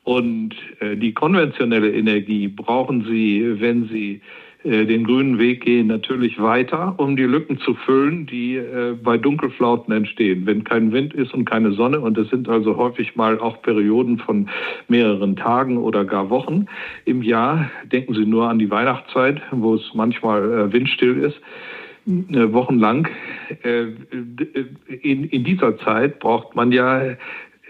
Und 0.03 0.55
die 0.97 1.13
konventionelle 1.13 1.93
Energie 1.93 2.49
brauchen 2.49 3.05
Sie, 3.05 3.61
wenn 3.61 3.89
Sie 3.89 4.21
den 4.63 5.05
grünen 5.05 5.39
Weg 5.39 5.65
gehen, 5.65 5.87
natürlich 5.87 6.41
weiter, 6.41 6.95
um 6.99 7.17
die 7.17 7.25
Lücken 7.25 7.59
zu 7.61 7.75
füllen, 7.75 8.27
die 8.27 8.57
äh, 8.57 8.95
bei 9.03 9.17
Dunkelflauten 9.17 9.93
entstehen, 9.95 10.45
wenn 10.45 10.65
kein 10.65 10.93
Wind 10.93 11.15
ist 11.15 11.33
und 11.33 11.47
keine 11.47 11.73
Sonne. 11.73 12.01
Und 12.01 12.19
es 12.19 12.29
sind 12.29 12.49
also 12.49 12.77
häufig 12.77 13.17
mal 13.17 13.39
auch 13.39 13.63
Perioden 13.63 14.19
von 14.19 14.51
mehreren 14.89 15.37
Tagen 15.37 15.79
oder 15.79 16.05
gar 16.05 16.29
Wochen 16.29 16.67
im 17.07 17.23
Jahr. 17.23 17.71
Denken 17.91 18.15
Sie 18.15 18.27
nur 18.27 18.51
an 18.51 18.59
die 18.59 18.71
Weihnachtszeit, 18.71 19.41
wo 19.51 19.77
es 19.77 19.95
manchmal 19.95 20.53
äh, 20.53 20.73
windstill 20.73 21.19
ist. 21.19 21.41
Äh, 22.07 22.53
wochenlang. 22.53 23.09
Äh, 23.63 23.87
in, 25.03 25.25
in 25.25 25.45
dieser 25.45 25.79
Zeit 25.79 26.19
braucht 26.19 26.55
man 26.55 26.73
ja 26.73 27.03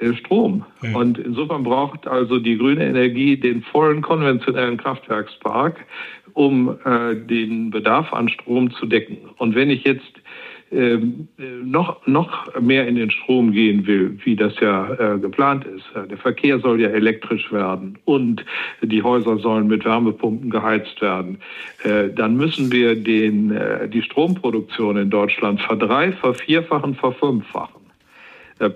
äh, 0.01 0.15
Strom. 0.15 0.65
Ja. 0.83 0.97
Und 0.97 1.19
insofern 1.19 1.63
braucht 1.63 2.07
also 2.07 2.39
die 2.39 2.57
grüne 2.57 2.87
Energie 2.87 3.37
den 3.37 3.63
vollen 3.63 4.03
konventionellen 4.03 4.77
Kraftwerkspark, 4.77 5.85
um 6.35 6.77
äh, 6.85 7.15
den 7.15 7.71
Bedarf 7.71 8.13
an 8.13 8.29
Strom 8.29 8.71
zu 8.73 8.87
decken. 8.87 9.19
Und 9.39 9.55
wenn 9.55 9.71
ich 9.71 9.85
jetzt 9.85 10.21
äh, 10.71 10.99
noch, 11.65 12.07
noch 12.07 12.61
mehr 12.61 12.87
in 12.87 12.95
den 12.95 13.11
Strom 13.11 13.51
gehen 13.51 13.89
will, 13.89 14.17
wie 14.23 14.37
das 14.37 14.53
ja 14.61 15.15
äh, 15.15 15.19
geplant 15.19 15.65
ist. 15.65 15.85
Äh, 15.97 16.07
der 16.07 16.17
Verkehr 16.17 16.61
soll 16.61 16.81
ja 16.81 16.91
elektrisch 16.91 17.51
werden 17.51 17.99
und 18.05 18.45
die 18.81 19.03
Häuser 19.03 19.39
sollen 19.39 19.67
mit 19.67 19.85
Wärmepumpen 19.85 20.49
geheizt 20.49 21.01
werden. 21.03 21.39
Äh, 21.83 22.11
dann 22.11 22.37
müssen 22.37 22.71
wir 22.71 22.95
den, 22.95 23.51
äh, 23.51 23.89
die 23.89 24.03
Stromproduktion 24.03 24.97
in 24.97 25.11
Deutschland 25.11 25.61
verdrei, 25.61 26.13
vervierfachen, 26.13 26.95
verfünffachen, 26.95 27.83
äh, 28.61 28.71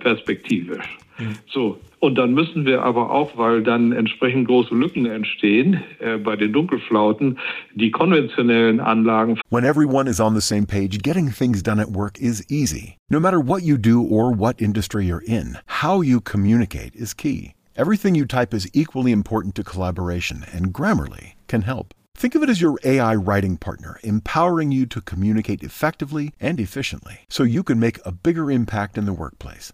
So, 1.51 1.79
und 1.99 2.15
dann 2.15 2.33
müssen 2.33 2.65
wir 2.65 2.83
aber 2.83 3.09
auch, 3.09 3.37
weil 3.37 3.63
dann 3.63 3.91
entsprechend 3.91 4.47
große 4.47 4.75
Lücken 4.75 5.05
entstehen 5.05 5.81
äh, 5.99 6.17
bei 6.17 6.35
den 6.35 6.51
Dunkelflauten, 6.53 7.39
die 7.73 7.91
konventionellen 7.91 8.79
Anlagen. 8.79 9.39
When 9.49 9.63
everyone 9.63 10.09
is 10.09 10.19
on 10.19 10.35
the 10.35 10.41
same 10.41 10.65
page, 10.65 10.99
getting 11.01 11.31
things 11.31 11.63
done 11.63 11.81
at 11.81 11.89
work 11.89 12.19
is 12.19 12.43
easy. 12.49 12.97
No 13.09 13.19
matter 13.19 13.39
what 13.39 13.63
you 13.63 13.77
do 13.77 14.03
or 14.03 14.31
what 14.37 14.61
industry 14.61 15.05
you're 15.05 15.23
in, 15.25 15.57
how 15.81 16.01
you 16.01 16.19
communicate 16.19 16.95
is 16.95 17.13
key. 17.13 17.53
Everything 17.77 18.15
you 18.15 18.25
type 18.25 18.53
is 18.53 18.69
equally 18.73 19.11
important 19.11 19.55
to 19.55 19.63
collaboration, 19.63 20.45
and 20.53 20.73
Grammarly 20.73 21.33
can 21.47 21.63
help. 21.63 21.93
Think 22.17 22.33
of 22.33 22.43
it 22.43 22.49
as 22.49 22.61
your 22.61 22.79
AI 22.85 23.15
writing 23.15 23.57
partner, 23.57 23.99
empowering 24.01 24.71
you 24.71 24.85
to 24.85 25.01
communicate 25.01 25.61
effectively 25.61 26.31
and 26.39 26.59
efficiently 26.59 27.25
so 27.29 27.43
you 27.43 27.61
can 27.61 27.77
make 27.77 27.99
a 28.05 28.13
bigger 28.13 28.49
impact 28.49 28.97
in 28.97 29.05
the 29.05 29.11
workplace. 29.11 29.73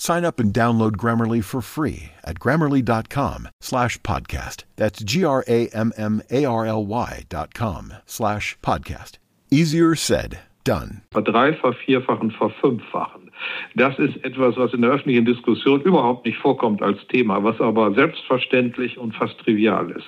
Sign 0.00 0.24
up 0.24 0.38
and 0.38 0.54
download 0.54 0.92
Grammarly 0.92 1.42
for 1.42 1.60
free 1.60 2.12
at 2.22 2.38
grammarly.com 2.38 3.48
slash 3.60 4.00
podcast. 4.02 4.62
That's 4.76 5.02
G-R-A-M-M-A-R-L-Y 5.02 7.24
dot 7.28 7.52
com 7.52 7.92
slash 8.06 8.56
podcast. 8.62 9.18
Easier 9.50 9.96
said, 9.96 10.38
done. 10.62 11.02
Verdreifachen, 11.10 11.74
vierfachen, 11.84 12.30
verfünffachen. 12.30 13.32
Das 13.74 13.98
ist 13.98 14.24
etwas, 14.24 14.56
was 14.56 14.72
in 14.72 14.82
der 14.82 14.92
öffentlichen 14.92 15.24
Diskussion 15.24 15.80
überhaupt 15.80 16.26
nicht 16.26 16.38
vorkommt 16.38 16.80
als 16.80 17.04
Thema, 17.08 17.42
was 17.42 17.60
aber 17.60 17.92
selbstverständlich 17.94 18.98
und 18.98 19.16
fast 19.16 19.36
trivial 19.40 19.90
ist. 19.90 20.06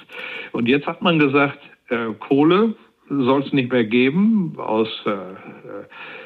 Und 0.52 0.68
jetzt 0.68 0.86
hat 0.86 1.02
man 1.02 1.18
gesagt, 1.18 1.58
äh, 1.88 2.12
Kohle 2.20 2.76
soll 3.08 3.42
es 3.42 3.52
nicht 3.52 3.72
mehr 3.72 3.84
geben, 3.84 4.54
aus 4.56 4.86
äh, 5.04 5.10
äh 5.10 5.34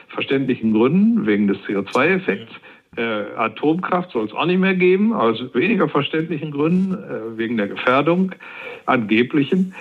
verständlichen 0.08 0.72
Gründen, 0.72 1.26
wegen 1.26 1.48
des 1.48 1.58
CO2-Effekts. 1.66 2.52
Äh, 2.96 3.36
Atomkraft 3.36 4.12
soll 4.12 4.26
es 4.26 4.32
auch 4.32 4.46
nicht 4.46 4.60
mehr 4.60 4.74
geben, 4.74 5.12
aus 5.12 5.42
weniger 5.54 5.88
verständlichen 5.88 6.50
Gründen, 6.50 6.94
äh, 6.94 7.38
wegen 7.38 7.56
der 7.56 7.68
Gefährdung, 7.68 8.32
angeblichen. 8.86 9.74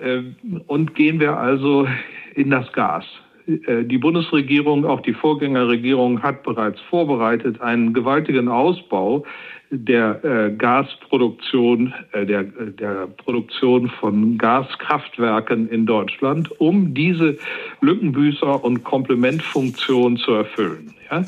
Äh, 0.00 0.22
und 0.66 0.94
gehen 0.94 1.20
wir 1.20 1.36
also 1.36 1.86
in 2.34 2.50
das 2.50 2.72
Gas. 2.72 3.04
Äh, 3.46 3.84
die 3.84 3.98
Bundesregierung, 3.98 4.84
auch 4.84 5.00
die 5.00 5.14
Vorgängerregierung 5.14 6.22
hat 6.22 6.42
bereits 6.42 6.80
vorbereitet 6.90 7.60
einen 7.60 7.94
gewaltigen 7.94 8.48
Ausbau 8.48 9.24
der 9.70 10.24
äh, 10.24 10.52
Gasproduktion, 10.52 11.92
äh, 12.12 12.24
der, 12.24 12.44
der 12.44 13.08
Produktion 13.16 13.88
von 13.88 14.38
Gaskraftwerken 14.38 15.68
in 15.68 15.86
Deutschland, 15.86 16.50
um 16.60 16.94
diese 16.94 17.38
Lückenbüßer- 17.82 18.60
und 18.60 18.84
Komplementfunktion 18.84 20.16
zu 20.16 20.32
erfüllen. 20.32 20.95
Ja? 21.10 21.24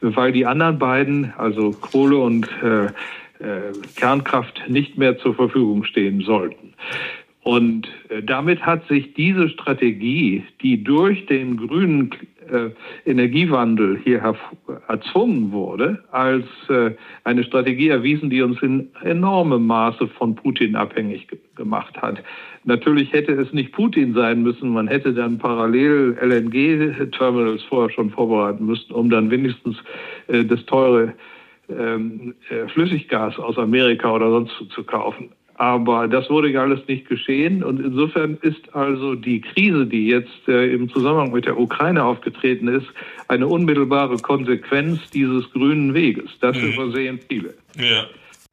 Weil 0.00 0.32
die 0.32 0.46
anderen 0.46 0.78
beiden, 0.78 1.32
also 1.36 1.70
Kohle 1.72 2.18
und 2.18 2.48
äh, 2.62 2.86
äh, 2.86 3.72
Kernkraft, 3.96 4.62
nicht 4.68 4.96
mehr 4.98 5.18
zur 5.18 5.34
Verfügung 5.34 5.84
stehen 5.84 6.20
sollten. 6.20 6.74
Und 7.42 7.86
äh, 8.08 8.22
damit 8.22 8.66
hat 8.66 8.88
sich 8.88 9.14
diese 9.14 9.48
Strategie, 9.48 10.44
die 10.62 10.82
durch 10.82 11.26
den 11.26 11.56
grünen 11.56 12.10
Energiewandel 13.04 13.98
hier 14.02 14.36
erzwungen 14.88 15.52
wurde, 15.52 16.04
als 16.10 16.44
äh, 16.68 16.92
eine 17.24 17.44
Strategie 17.44 17.88
erwiesen, 17.88 18.30
die 18.30 18.42
uns 18.42 18.60
in 18.62 18.88
enormem 19.02 19.66
Maße 19.66 20.08
von 20.08 20.34
Putin 20.34 20.76
abhängig 20.76 21.28
gemacht 21.56 22.00
hat. 22.00 22.22
Natürlich 22.64 23.12
hätte 23.12 23.32
es 23.32 23.52
nicht 23.52 23.72
Putin 23.72 24.14
sein 24.14 24.42
müssen, 24.42 24.70
man 24.70 24.88
hätte 24.88 25.14
dann 25.14 25.38
parallel 25.38 26.16
LNG-Terminals 26.20 27.62
vorher 27.64 27.90
schon 27.90 28.10
vorbereiten 28.10 28.66
müssen, 28.66 28.92
um 28.92 29.10
dann 29.10 29.30
wenigstens 29.30 29.76
das 30.26 30.64
teure 30.66 31.14
ähm, 31.68 32.34
Flüssiggas 32.72 33.38
aus 33.38 33.58
Amerika 33.58 34.12
oder 34.12 34.30
sonst 34.30 34.52
zu 34.70 34.84
kaufen. 34.84 35.30
Aber 35.58 36.06
das 36.06 36.28
wurde 36.28 36.50
ja 36.50 36.62
alles 36.62 36.86
nicht 36.86 37.08
geschehen. 37.08 37.64
Und 37.64 37.80
insofern 37.80 38.36
ist 38.42 38.74
also 38.74 39.14
die 39.14 39.40
Krise, 39.40 39.86
die 39.86 40.06
jetzt 40.06 40.48
äh, 40.48 40.72
im 40.74 40.90
Zusammenhang 40.90 41.32
mit 41.32 41.46
der 41.46 41.58
Ukraine 41.58 42.04
aufgetreten 42.04 42.68
ist, 42.68 42.86
eine 43.28 43.46
unmittelbare 43.46 44.18
Konsequenz 44.18 45.10
dieses 45.10 45.50
grünen 45.52 45.94
Weges. 45.94 46.30
Das 46.40 46.56
mhm. 46.56 46.72
übersehen 46.72 47.20
viele. 47.28 47.54
Ja. 47.78 48.04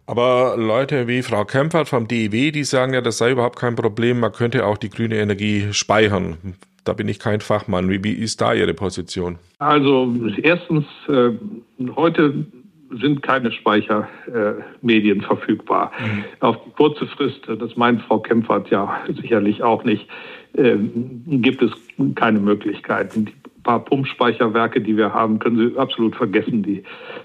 Aber 0.06 0.56
Leute 0.58 1.08
wie 1.08 1.22
Frau 1.22 1.46
Kempfert 1.46 1.88
vom 1.90 2.08
DIW, 2.08 2.52
die 2.52 2.64
sagen 2.64 2.94
ja, 2.94 3.02
das 3.02 3.18
sei 3.18 3.32
überhaupt 3.32 3.58
kein 3.58 3.76
Problem, 3.76 4.20
man 4.20 4.32
könnte 4.34 4.66
auch 4.66 4.78
die 4.78 4.90
grüne 4.90 5.16
Energie 5.16 5.68
speichern. 5.72 6.38
Da 6.84 6.94
bin 6.94 7.08
ich 7.08 7.20
kein 7.20 7.40
Fachmann. 7.40 7.90
Wie, 7.90 8.04
wie 8.04 8.12
ist 8.12 8.42
da 8.42 8.54
Ihre 8.54 8.74
Position? 8.74 9.40
Also 9.60 10.14
erstens, 10.42 10.86
äh, 11.08 11.32
heute 11.96 12.46
sind 13.00 13.22
keine 13.24 13.52
Speichermedien 13.52 15.20
äh, 15.20 15.24
verfügbar. 15.24 15.92
Mhm. 16.00 16.24
Auf 16.40 16.58
kurze 16.76 17.08
Frist, 17.08 17.48
das 17.48 17.76
meint 17.76 18.02
Frau 18.04 18.20
Kempfert 18.20 18.70
ja 18.70 19.02
sicherlich 19.08 19.64
auch 19.64 19.84
nicht, 19.84 20.08
äh, 20.54 20.76
gibt 21.28 21.62
es 21.62 21.72
keine 22.16 22.40
Möglichkeiten. 22.40 23.26
Die 23.26 23.34
paar 23.64 23.84
Pumpspeicherwerke, 23.84 24.82
die 24.82 24.98
wir 24.98 25.14
haben, 25.14 25.40
können 25.40 25.58
Sie 25.58 25.78
absolut 25.78 26.16
vergessen. 26.16 26.64
Die 26.64 26.84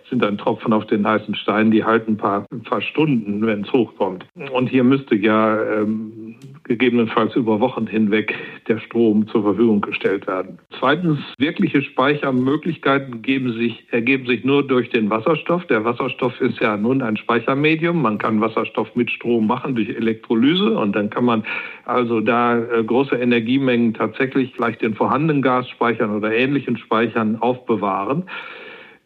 sind 0.09 0.25
ein 0.25 0.39
Tropfen 0.39 0.73
auf 0.73 0.87
den 0.87 1.07
heißen 1.07 1.35
Stein. 1.35 1.71
Die 1.71 1.85
halten 1.85 2.13
ein 2.13 2.17
paar, 2.17 2.47
ein 2.51 2.63
paar 2.63 2.81
Stunden, 2.81 3.45
wenn 3.45 3.63
es 3.63 3.73
hochkommt. 3.73 4.25
Und 4.53 4.69
hier 4.69 4.85
müsste 4.85 5.17
ja 5.17 5.61
ähm, 5.63 6.37
gegebenenfalls 6.69 7.35
über 7.35 7.61
Wochen 7.61 7.87
hinweg 7.87 8.35
der 8.69 8.79
Strom 8.79 9.27
zur 9.29 9.43
Verfügung 9.43 9.81
gestellt 9.81 10.27
werden. 10.27 10.59
Zweitens, 10.79 11.19
wirkliche 11.39 11.83
Speichermöglichkeiten 11.83 13.23
geben 13.23 13.55
sich, 13.55 13.85
ergeben 13.91 14.27
sich 14.27 14.45
nur 14.45 14.67
durch 14.67 14.91
den 14.91 15.11
Wasserstoff. 15.11 15.67
Der 15.67 15.85
Wasserstoff 15.85 16.41
ist 16.41 16.61
ja 16.61 16.77
nun 16.77 17.03
ein 17.03 17.17
Speichermedium. 17.17 18.01
Man 18.03 18.19
kann 18.19 18.41
Wasserstoff 18.41 18.95
mit 18.95 19.11
Strom 19.11 19.47
machen 19.47 19.75
durch 19.75 19.89
Elektrolyse 19.89 20.79
und 20.79 20.95
dann 20.95 21.11
kann 21.11 21.25
man 21.25 21.45
also 21.87 22.21
da 22.21 22.59
äh, 22.59 22.85
große 22.85 23.17
Energiemengen 23.17 23.95
tatsächlich 23.95 24.53
vielleicht 24.55 24.83
in 24.83 24.95
vorhandenen 24.95 25.43
Gasspeichern 25.43 26.15
oder 26.15 26.33
ähnlichen 26.33 26.77
Speichern 26.77 27.37
aufbewahren. 27.41 28.25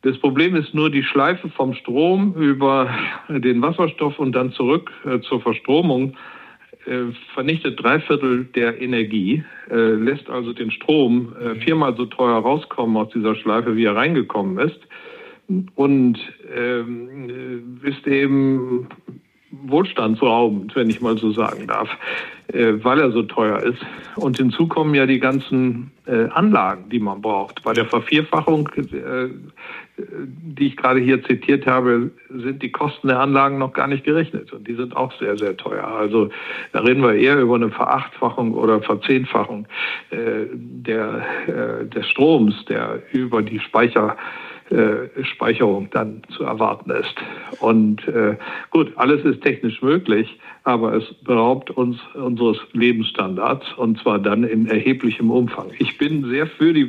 Das 0.02 0.19
Problem 0.19 0.57
ist 0.57 0.75
nur 0.75 0.90
die 0.90 1.04
Schleife 1.04 1.49
vom 1.50 1.75
Strom 1.75 2.35
über 2.35 2.90
den 3.28 3.62
Wasserstoff 3.62 4.19
und 4.19 4.33
dann 4.33 4.50
zurück 4.50 4.90
äh, 5.04 5.21
zur 5.21 5.40
Verstromung 5.40 6.16
vernichtet 7.35 7.83
drei 7.83 8.01
Viertel 8.01 8.45
der 8.45 8.81
Energie, 8.81 9.45
äh, 9.71 9.95
lässt 9.95 10.29
also 10.29 10.53
den 10.53 10.71
Strom 10.71 11.35
äh, 11.41 11.55
viermal 11.57 11.97
so 11.97 12.07
teuer 12.07 12.39
rauskommen 12.39 12.97
aus 12.97 13.12
dieser 13.12 13.35
Schleife, 13.35 13.77
wie 13.77 13.85
er 13.85 13.97
reingekommen 13.97 14.59
ist. 14.59 14.81
Und 15.75 16.19
ähm, 16.57 17.79
ist 17.83 18.07
eben 18.07 18.89
wohlstandsraubend, 19.51 20.75
wenn 20.75 20.89
ich 20.89 21.01
mal 21.01 21.19
so 21.19 21.33
sagen 21.33 21.67
darf, 21.67 21.89
äh, 22.49 22.73
weil 22.83 23.01
er 23.01 23.12
so 23.12 23.23
teuer 23.23 23.59
ist. 23.62 23.85
Und 24.17 24.39
hinzu 24.39 24.67
kommen 24.67 24.95
ja 24.95 25.07
die 25.07 25.19
ganzen 25.19 25.91
äh, 26.07 26.29
Anlagen, 26.31 26.89
die 26.89 26.99
man 26.99 27.21
braucht. 27.21 27.62
Bei 27.62 27.73
der 27.73 27.85
Vervierfachung, 27.85 28.69
äh, 28.77 29.29
die 30.09 30.68
ich 30.68 30.76
gerade 30.76 31.00
hier 31.00 31.23
zitiert 31.25 31.66
habe, 31.66 32.11
sind 32.28 32.62
die 32.62 32.73
Kosten 32.73 33.09
der 33.09 33.21
Anlagen 33.21 33.59
noch 33.59 33.73
gar 33.73 33.87
nicht 33.87 34.04
gerechnet. 34.04 34.52
Und 34.52 34.66
die 34.68 34.75
sind 34.75 34.97
auch 34.97 35.12
sehr, 35.18 35.37
sehr 35.37 35.56
teuer. 35.56 35.87
Also 35.87 36.30
da 36.73 36.80
reden 36.80 37.02
wir 37.02 37.14
eher 37.14 37.40
über 37.40 37.56
eine 37.56 37.71
Verachtfachung 37.71 38.54
oder 38.54 38.82
Verzehnfachung 38.82 39.66
äh, 40.11 40.47
der, 40.52 41.23
äh, 41.47 41.87
des 41.87 42.09
Stroms, 42.09 42.64
der 42.66 43.02
über 43.12 43.42
die 43.42 43.61
Speicher 43.61 44.16
äh, 44.73 45.25
Speicherung 45.25 45.90
dann 45.90 46.23
zu 46.35 46.44
erwarten 46.44 46.90
ist. 46.92 47.14
Und 47.61 48.09
äh, 48.09 48.37
gut, 48.71 48.92
alles 48.97 49.23
ist 49.25 49.42
technisch 49.42 49.82
möglich, 49.82 50.38
aber 50.64 50.94
es 50.94 51.12
beraubt 51.25 51.71
uns 51.71 51.99
unseres 52.14 52.59
Lebensstandards 52.73 53.66
und 53.75 53.99
zwar 54.00 54.18
dann 54.18 54.44
in 54.44 54.66
erheblichem 54.66 55.30
Umfang. 55.30 55.73
Ich 55.78 55.99
bin 55.99 56.25
sehr 56.30 56.47
für 56.47 56.73
die 56.73 56.88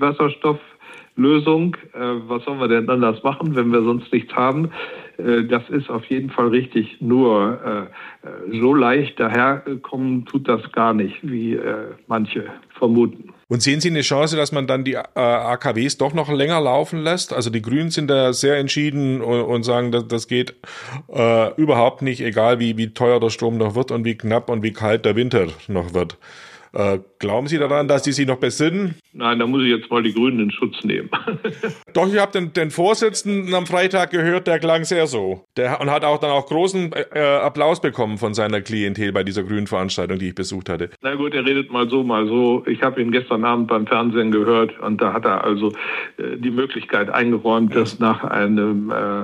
Wasserstofflösung. 1.15 1.75
Äh, 1.93 2.00
was 2.27 2.43
sollen 2.43 2.60
wir 2.60 2.67
denn 2.67 2.89
anders 2.89 3.24
machen, 3.24 3.55
wenn 3.55 3.72
wir 3.72 3.84
sonst 3.84 4.12
nichts 4.12 4.34
haben? 4.34 4.72
Äh, 5.17 5.43
das 5.43 5.63
ist 5.70 5.89
auf 5.89 6.05
jeden 6.05 6.29
Fall 6.29 6.50
richtig. 6.50 6.98
Nur 7.00 7.89
äh, 8.24 8.60
so 8.60 8.74
leicht 8.74 9.20
daherkommen 9.20 10.25
tut 10.25 10.48
das 10.48 10.72
gar 10.72 10.93
nicht, 10.93 11.17
wie 11.22 11.60
manche 12.08 12.46
vermuten. 12.77 13.29
Und 13.50 13.62
sehen 13.62 13.82
Sie 13.82 13.89
eine 13.89 14.01
Chance, 14.01 14.36
dass 14.36 14.51
man 14.51 14.65
dann 14.65 14.84
die 14.84 14.93
äh, 14.93 15.03
AKWs 15.15 15.98
doch 15.98 16.13
noch 16.13 16.32
länger 16.32 16.60
laufen 16.62 17.00
lässt? 17.00 17.34
Also 17.34 17.50
die 17.50 17.62
Grünen 17.62 17.91
sind 17.91 18.10
da 18.10 18.34
sehr 18.34 18.58
entschieden 18.58 19.22
und, 19.22 19.41
und 19.41 19.63
sagen, 19.63 19.91
dass, 19.91 20.08
das 20.08 20.27
geht 20.27 20.55
äh, 21.13 21.53
überhaupt 21.55 22.01
nicht, 22.01 22.22
egal 22.22 22.60
wie, 22.60 22.77
wie 22.77 22.93
teuer 22.93 23.20
der 23.20 23.29
Strom 23.29 23.58
noch 23.58 23.75
wird 23.75 23.91
und 23.91 24.05
wie 24.05 24.15
knapp 24.15 24.50
und 24.50 24.63
wie 24.63 24.74
kalt 24.74 25.05
der 25.05 25.15
Winter 25.15 25.48
noch 25.67 25.93
wird. 25.93 26.17
Äh, 26.75 27.00
glauben 27.20 27.46
Sie 27.46 27.59
daran, 27.59 27.88
dass 27.88 28.01
die 28.01 28.12
sich 28.12 28.25
noch 28.25 28.38
besinnen? 28.38 28.96
Nein, 29.14 29.38
da 29.38 29.46
muss 29.46 29.62
ich 29.62 29.70
jetzt 29.70 29.92
mal 29.92 30.01
die 30.01 30.12
Grünen 30.12 30.40
in 30.40 30.51
Schutz 30.51 30.83
nehmen. 30.83 31.07
Doch, 31.94 32.12
ich 32.12 32.20
habe 32.20 32.31
den, 32.31 32.51
den 32.51 32.72
Vorsitzenden 32.72 33.53
am 33.53 33.68
Freitag 33.68 34.09
gehört, 34.09 34.48
der 34.48 34.57
klang 34.57 34.83
sehr 34.83 35.05
so. 35.05 35.46
Der, 35.55 35.79
und 35.81 35.92
hat 35.92 36.03
auch 36.03 36.20
dann 36.20 36.31
auch 36.31 36.48
großen 36.48 36.92
äh, 37.14 37.20
Applaus 37.20 37.79
bekommen 37.79 38.18
von 38.18 38.33
seiner 38.33 38.62
Klientel 38.62 39.12
bei 39.12 39.24
dieser 39.24 39.44
grünen 39.44 39.68
Veranstaltung, 39.68 40.18
die 40.18 40.29
ich 40.29 40.36
besucht 40.36 40.68
hatte. 40.68 40.90
Na 41.03 41.14
gut, 41.14 41.36
er 41.36 41.46
redet 41.46 41.72
mal 41.72 41.88
so, 41.88 42.03
mal 42.03 42.25
so. 42.27 42.64
Ich 42.66 42.81
habe 42.81 43.00
ihn 43.03 43.12
gestern 43.12 43.46
Abend 43.46 43.68
beim 43.68 43.86
Fernsehen 43.86 44.31
gehört 44.31 44.79
und 44.79 45.00
da 45.00 45.14
hat 45.14 45.25
er 45.25 45.44
also 45.44 45.74
äh, 46.18 46.38
die 46.38 46.51
Möglichkeit 46.51 47.12
eingeräumt, 47.12 47.72
ja. 47.75 47.81
dass 47.81 48.00
nach 48.00 48.24
einem 48.24 48.90
äh, 48.90 49.22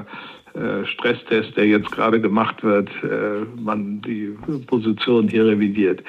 äh 0.60 0.86
Stresstest, 0.86 1.58
der 1.58 1.66
jetzt 1.66 1.92
gerade 1.92 2.22
gemacht 2.22 2.64
wird, 2.64 2.90
äh, 3.04 3.46
man 3.60 4.02
die 4.02 4.38
Position 4.68 5.28
hier 5.28 5.48
revidiert. 5.48 6.04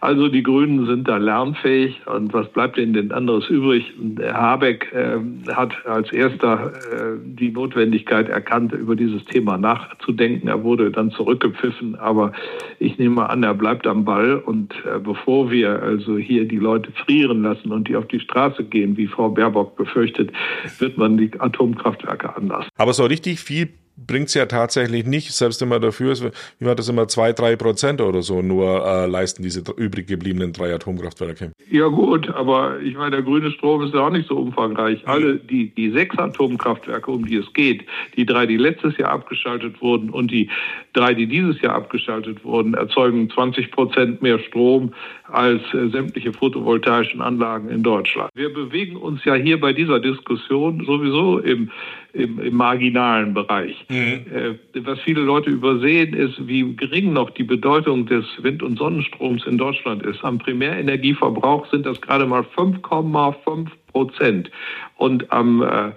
Also 0.00 0.28
die 0.28 0.42
Grünen 0.42 0.86
sind 0.86 1.08
da 1.08 1.16
lernfähig 1.16 2.06
und 2.06 2.32
was 2.32 2.48
bleibt 2.48 2.78
ihnen 2.78 2.92
denn 2.92 3.12
anderes 3.12 3.48
übrig? 3.48 3.92
Habeck 4.20 4.92
äh, 4.92 5.18
hat 5.52 5.74
als 5.86 6.12
erster 6.12 6.72
äh, 6.72 7.18
die 7.24 7.50
Notwendigkeit 7.50 8.28
erkannt, 8.28 8.72
über 8.72 8.96
dieses 8.96 9.24
Thema 9.24 9.58
nachzudenken. 9.58 10.48
Er 10.48 10.62
wurde 10.62 10.90
dann 10.90 11.10
zurückgepfiffen, 11.10 11.96
aber 11.96 12.32
ich 12.78 12.98
nehme 12.98 13.28
an, 13.28 13.42
er 13.42 13.54
bleibt 13.54 13.86
am 13.86 14.04
Ball 14.04 14.36
und 14.36 14.74
äh, 14.84 14.98
bevor 14.98 15.50
wir 15.50 15.82
also 15.82 16.18
hier 16.18 16.46
die 16.46 16.58
Leute 16.58 16.92
frieren 16.92 17.42
lassen 17.42 17.72
und 17.72 17.88
die 17.88 17.96
auf 17.96 18.06
die 18.06 18.20
Straße 18.20 18.64
gehen, 18.64 18.96
wie 18.96 19.06
Frau 19.06 19.30
Baerbock 19.30 19.76
befürchtet, 19.76 20.30
wird 20.78 20.98
man 20.98 21.16
die 21.16 21.30
Atomkraftwerke 21.38 22.36
anlassen. 22.36 22.68
Aber 22.76 22.92
so 22.92 23.04
richtig 23.04 23.40
viel 23.40 23.68
bringt 23.96 24.28
es 24.28 24.34
ja 24.34 24.46
tatsächlich 24.46 25.06
nicht, 25.06 25.32
selbst 25.32 25.60
wenn 25.60 25.68
man 25.68 25.80
dafür 25.80 26.12
ist, 26.12 26.24
wie 26.58 26.66
war 26.66 26.74
das 26.74 26.88
immer, 26.88 27.08
zwei, 27.08 27.32
drei 27.32 27.56
Prozent 27.56 28.00
oder 28.00 28.22
so 28.22 28.42
nur 28.42 28.84
äh, 28.86 29.06
leisten 29.06 29.42
diese 29.42 29.62
übrig 29.76 30.06
gebliebenen 30.06 30.52
drei 30.52 30.74
Atomkraftwerke. 30.74 31.52
Ja 31.70 31.86
gut, 31.88 32.28
aber 32.28 32.80
ich 32.80 32.96
meine, 32.96 33.12
der 33.12 33.22
grüne 33.22 33.50
Strom 33.50 33.82
ist 33.82 33.94
ja 33.94 34.00
auch 34.00 34.10
nicht 34.10 34.28
so 34.28 34.36
umfangreich. 34.36 35.06
Alle 35.06 35.36
die, 35.36 35.70
die 35.74 35.90
sechs 35.90 36.16
Atomkraftwerke, 36.18 37.10
um 37.10 37.24
die 37.26 37.36
es 37.36 37.52
geht, 37.54 37.84
die 38.16 38.26
drei, 38.26 38.46
die 38.46 38.56
letztes 38.56 38.96
Jahr 38.98 39.10
abgeschaltet 39.10 39.80
wurden 39.80 40.10
und 40.10 40.30
die 40.30 40.50
drei, 40.92 41.14
die 41.14 41.26
dieses 41.26 41.60
Jahr 41.62 41.74
abgeschaltet 41.74 42.44
wurden, 42.44 42.74
erzeugen 42.74 43.30
20 43.30 43.70
Prozent 43.70 44.22
mehr 44.22 44.38
Strom 44.38 44.92
als 45.24 45.62
äh, 45.74 45.88
sämtliche 45.88 46.32
photovoltaischen 46.32 47.20
Anlagen 47.20 47.68
in 47.70 47.82
Deutschland. 47.82 48.30
Wir 48.34 48.52
bewegen 48.52 48.96
uns 48.96 49.24
ja 49.24 49.34
hier 49.34 49.58
bei 49.58 49.72
dieser 49.72 50.00
Diskussion 50.00 50.84
sowieso 50.84 51.38
im 51.38 51.70
im, 52.16 52.40
im 52.40 52.54
marginalen 52.54 53.34
Bereich. 53.34 53.84
Mhm. 53.88 54.24
Äh, 54.32 54.80
was 54.80 54.98
viele 55.00 55.20
Leute 55.20 55.50
übersehen, 55.50 56.14
ist, 56.14 56.46
wie 56.46 56.74
gering 56.74 57.12
noch 57.12 57.30
die 57.30 57.44
Bedeutung 57.44 58.06
des 58.06 58.24
Wind- 58.42 58.62
und 58.62 58.78
Sonnenstroms 58.78 59.46
in 59.46 59.58
Deutschland 59.58 60.02
ist. 60.02 60.24
Am 60.24 60.38
Primärenergieverbrauch 60.38 61.70
sind 61.70 61.86
das 61.86 62.00
gerade 62.00 62.26
mal 62.26 62.44
5,5 62.56 63.68
Prozent. 63.92 64.50
Und 64.96 65.30
am 65.30 65.62
äh, 65.62 65.92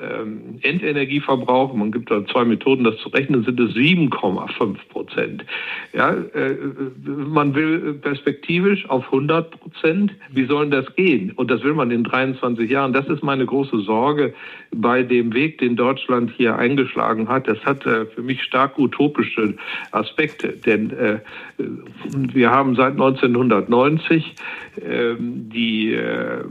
ähm, 0.00 0.58
Endenergieverbrauch, 0.62 1.74
man 1.74 1.92
gibt 1.92 2.10
da 2.10 2.24
zwei 2.26 2.44
Methoden, 2.44 2.84
das 2.84 2.96
zu 2.98 3.08
rechnen, 3.10 3.44
sind 3.44 3.60
es 3.60 3.74
7,5 3.74 4.76
Prozent. 4.88 5.44
Ja, 5.92 6.12
äh, 6.12 6.56
man 7.04 7.54
will 7.54 7.94
perspektivisch 7.94 8.88
auf 8.88 9.06
100 9.06 9.50
Prozent. 9.60 10.12
Wie 10.30 10.46
soll 10.46 10.70
das 10.70 10.94
gehen? 10.96 11.32
Und 11.32 11.50
das 11.50 11.62
will 11.62 11.74
man 11.74 11.90
in 11.90 12.04
23 12.04 12.70
Jahren. 12.70 12.92
Das 12.92 13.08
ist 13.08 13.22
meine 13.22 13.46
große 13.46 13.80
Sorge 13.80 14.34
bei 14.72 15.02
dem 15.02 15.34
Weg, 15.34 15.58
den 15.58 15.76
Deutschland 15.76 16.32
hier 16.36 16.56
eingeschlagen 16.56 17.28
hat. 17.28 17.48
Das 17.48 17.58
hat 17.64 17.84
äh, 17.86 18.06
für 18.06 18.22
mich 18.22 18.42
stark 18.42 18.78
utopische 18.78 19.54
Aspekte, 19.90 20.48
denn 20.48 20.90
äh, 20.90 21.18
wir 21.58 22.50
haben 22.50 22.74
seit 22.74 22.92
1990 22.92 24.34
ähm, 24.82 25.50
die 25.52 25.92
äh, 25.92 26.44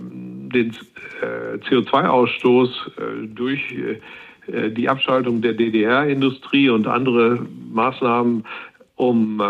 den 0.49 0.75
äh, 1.21 1.57
CO2-Ausstoß 1.69 2.69
äh, 2.69 3.27
durch 3.27 3.71
äh, 3.71 4.71
die 4.71 4.89
Abschaltung 4.89 5.41
der 5.41 5.53
DDR-Industrie 5.53 6.69
und 6.69 6.87
andere 6.87 7.45
Maßnahmen 7.71 8.45
um 8.95 9.41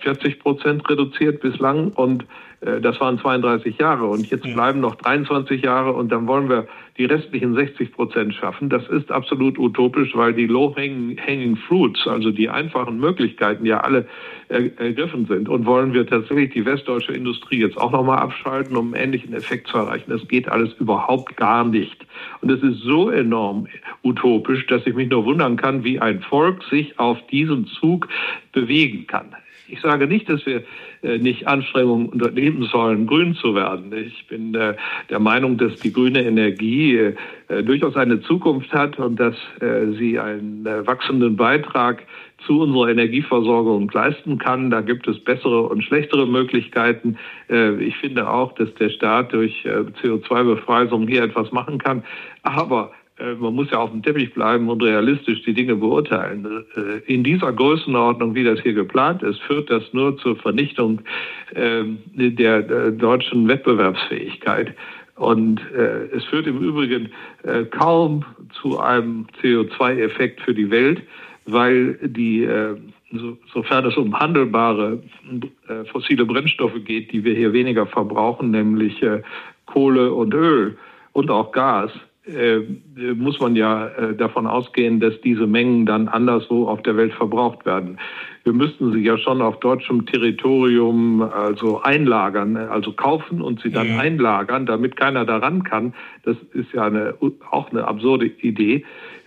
40 0.00 0.40
Prozent 0.40 0.88
reduziert 0.88 1.40
bislang. 1.40 1.92
Und 1.92 2.24
das 2.60 2.98
waren 2.98 3.18
32 3.18 3.78
Jahre. 3.78 4.06
Und 4.06 4.30
jetzt 4.30 4.42
bleiben 4.42 4.80
noch 4.80 4.94
23 4.94 5.62
Jahre. 5.62 5.92
Und 5.92 6.10
dann 6.10 6.26
wollen 6.26 6.48
wir 6.48 6.66
die 6.98 7.04
restlichen 7.04 7.54
60 7.54 7.92
Prozent 7.92 8.34
schaffen. 8.34 8.68
Das 8.68 8.86
ist 8.88 9.10
absolut 9.10 9.58
utopisch, 9.58 10.14
weil 10.14 10.32
die 10.32 10.46
low-hanging 10.46 11.56
fruits, 11.56 12.06
also 12.06 12.30
die 12.30 12.48
einfachen 12.48 12.98
Möglichkeiten, 12.98 13.66
ja 13.66 13.80
alle 13.80 14.06
ergriffen 14.48 15.26
sind. 15.26 15.48
Und 15.48 15.66
wollen 15.66 15.92
wir 15.92 16.06
tatsächlich 16.06 16.52
die 16.52 16.64
westdeutsche 16.64 17.12
Industrie 17.12 17.60
jetzt 17.60 17.76
auch 17.76 17.92
nochmal 17.92 18.18
abschalten, 18.18 18.76
um 18.76 18.94
einen 18.94 19.04
ähnlichen 19.04 19.34
Effekt 19.34 19.68
zu 19.68 19.78
erreichen? 19.78 20.10
Das 20.10 20.26
geht 20.28 20.48
alles 20.48 20.72
überhaupt 20.78 21.36
gar 21.36 21.64
nicht. 21.64 22.06
Und 22.40 22.50
es 22.50 22.62
ist 22.62 22.80
so 22.82 23.10
enorm 23.10 23.66
utopisch, 24.02 24.66
dass 24.66 24.86
ich 24.86 24.94
mich 24.94 25.10
nur 25.10 25.24
wundern 25.24 25.56
kann, 25.56 25.84
wie 25.84 26.00
ein 26.00 26.20
Volk 26.20 26.62
sich 26.64 26.98
auf 26.98 27.18
diesen 27.26 27.66
Zug 27.66 28.08
bewegen 28.52 29.06
kann. 29.06 29.34
Ich 29.68 29.80
sage 29.80 30.06
nicht, 30.06 30.28
dass 30.28 30.44
wir 30.46 30.62
äh, 31.02 31.18
nicht 31.18 31.48
Anstrengungen 31.48 32.08
unternehmen 32.08 32.64
sollen, 32.64 33.06
grün 33.06 33.34
zu 33.34 33.54
werden. 33.54 33.92
Ich 33.92 34.26
bin 34.28 34.54
äh, 34.54 34.74
der 35.10 35.18
Meinung, 35.18 35.58
dass 35.58 35.76
die 35.80 35.92
grüne 35.92 36.24
Energie 36.24 36.96
äh, 36.96 37.62
durchaus 37.62 37.96
eine 37.96 38.20
Zukunft 38.20 38.72
hat 38.72 38.98
und 38.98 39.18
dass 39.20 39.34
sie 39.98 40.18
einen 40.18 40.64
wachsenden 40.64 41.36
Beitrag 41.36 42.02
zu 42.46 42.60
unserer 42.60 42.88
Energieversorgung 42.88 43.90
leisten 43.92 44.38
kann. 44.38 44.70
Da 44.70 44.80
gibt 44.80 45.06
es 45.06 45.22
bessere 45.22 45.62
und 45.62 45.82
schlechtere 45.82 46.26
Möglichkeiten. 46.26 47.16
Ich 47.48 47.96
finde 47.96 48.28
auch, 48.28 48.52
dass 48.54 48.72
der 48.74 48.90
Staat 48.90 49.32
durch 49.32 49.64
CO2-Befreiung 49.64 51.06
hier 51.06 51.22
etwas 51.22 51.52
machen 51.52 51.78
kann. 51.78 52.02
Aber 52.42 52.90
man 53.18 53.54
muss 53.54 53.70
ja 53.70 53.78
auf 53.78 53.90
dem 53.90 54.02
Teppich 54.02 54.34
bleiben 54.34 54.68
und 54.68 54.82
realistisch 54.82 55.42
die 55.42 55.54
Dinge 55.54 55.76
beurteilen. 55.76 56.64
Äh, 56.76 57.12
in 57.12 57.24
dieser 57.24 57.52
Größenordnung, 57.52 58.34
wie 58.34 58.44
das 58.44 58.60
hier 58.60 58.74
geplant 58.74 59.22
ist, 59.22 59.40
führt 59.42 59.70
das 59.70 59.82
nur 59.92 60.18
zur 60.18 60.36
Vernichtung 60.36 61.00
ähm, 61.54 61.98
der 62.14 62.90
deutschen 62.90 63.48
Wettbewerbsfähigkeit. 63.48 64.74
Und 65.14 65.60
äh, 65.74 66.14
es 66.14 66.24
führt 66.24 66.46
im 66.46 66.58
Übrigen 66.58 67.10
kaum 67.70 68.24
zu 68.60 68.78
einem 68.78 69.26
CO2-Effekt 69.40 70.40
für 70.42 70.52
die 70.52 70.70
Welt, 70.70 71.00
weil 71.46 71.94
die, 72.02 72.46
sofern 73.52 73.86
es 73.86 73.96
um 73.96 74.18
handelbare 74.18 75.00
fossile 75.92 76.26
Brennstoffe 76.26 76.84
geht, 76.84 77.12
die 77.12 77.22
wir 77.22 77.34
hier 77.34 77.52
weniger 77.52 77.86
verbrauchen, 77.86 78.50
nämlich 78.50 79.00
Kohle 79.66 80.12
und 80.12 80.34
Öl 80.34 80.76
und 81.12 81.30
auch 81.30 81.52
Gas, 81.52 81.92
äh, 81.94 81.98
muss 83.14 83.38
man 83.38 83.54
ja 83.54 83.86
äh, 83.86 84.16
davon 84.16 84.48
ausgehen, 84.48 84.98
dass 84.98 85.20
diese 85.20 85.46
Mengen 85.46 85.86
dann 85.86 86.08
anderswo 86.08 86.66
auf 86.66 86.82
der 86.82 86.96
Welt 86.96 87.12
verbraucht 87.12 87.64
werden. 87.64 87.98
Wir 88.42 88.52
müssten 88.52 88.92
sie 88.92 89.00
ja 89.00 89.16
schon 89.16 89.40
auf 89.40 89.60
deutschem 89.60 90.06
Territorium 90.06 91.22
also 91.22 91.82
einlagern, 91.82 92.56
also 92.56 92.92
kaufen 92.92 93.42
und 93.42 93.60
sie 93.60 93.70
dann 93.70 93.88
ja. 93.88 93.98
einlagern, 93.98 94.66
damit 94.66 94.96
keiner 94.96 95.24
daran 95.24 95.62
kann. 95.62 95.94
Das 96.24 96.36
ist 96.52 96.72
ja 96.72 96.86
eine, 96.86 97.14
auch 97.50 97.70
eine 97.70 97.86
absurde 97.86 98.26
Idee. 98.26 98.84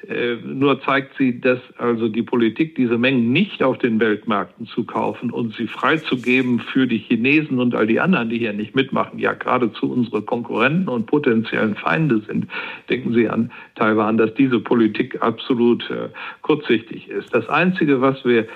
Äh, 0.07 0.35
nur 0.43 0.81
zeigt 0.81 1.17
sie, 1.17 1.41
dass 1.41 1.59
also 1.77 2.07
die 2.07 2.23
Politik 2.23 2.75
diese 2.75 2.97
Mengen 2.97 3.31
nicht 3.33 3.61
auf 3.61 3.77
den 3.79 3.99
Weltmärkten 3.99 4.65
zu 4.65 4.85
kaufen 4.85 5.29
und 5.29 5.53
sie 5.55 5.67
freizugeben 5.67 6.59
für 6.59 6.87
die 6.87 6.99
Chinesen 6.99 7.59
und 7.59 7.75
all 7.75 7.85
die 7.85 7.99
anderen, 7.99 8.29
die 8.29 8.39
hier 8.39 8.53
nicht 8.53 8.75
mitmachen, 8.75 9.19
ja 9.19 9.33
geradezu 9.33 9.91
unsere 9.91 10.21
Konkurrenten 10.21 10.87
und 10.87 11.05
potenziellen 11.05 11.75
Feinde 11.75 12.21
sind. 12.27 12.47
Denken 12.89 13.13
Sie 13.13 13.27
an 13.27 13.51
Taiwan, 13.75 14.17
dass 14.17 14.33
diese 14.33 14.59
Politik 14.59 15.21
absolut 15.21 15.89
äh, 15.89 16.09
kurzsichtig 16.41 17.09
ist. 17.09 17.33
Das 17.33 17.49
Einzige, 17.49 17.99
was 18.01 18.23
wir 18.23 18.47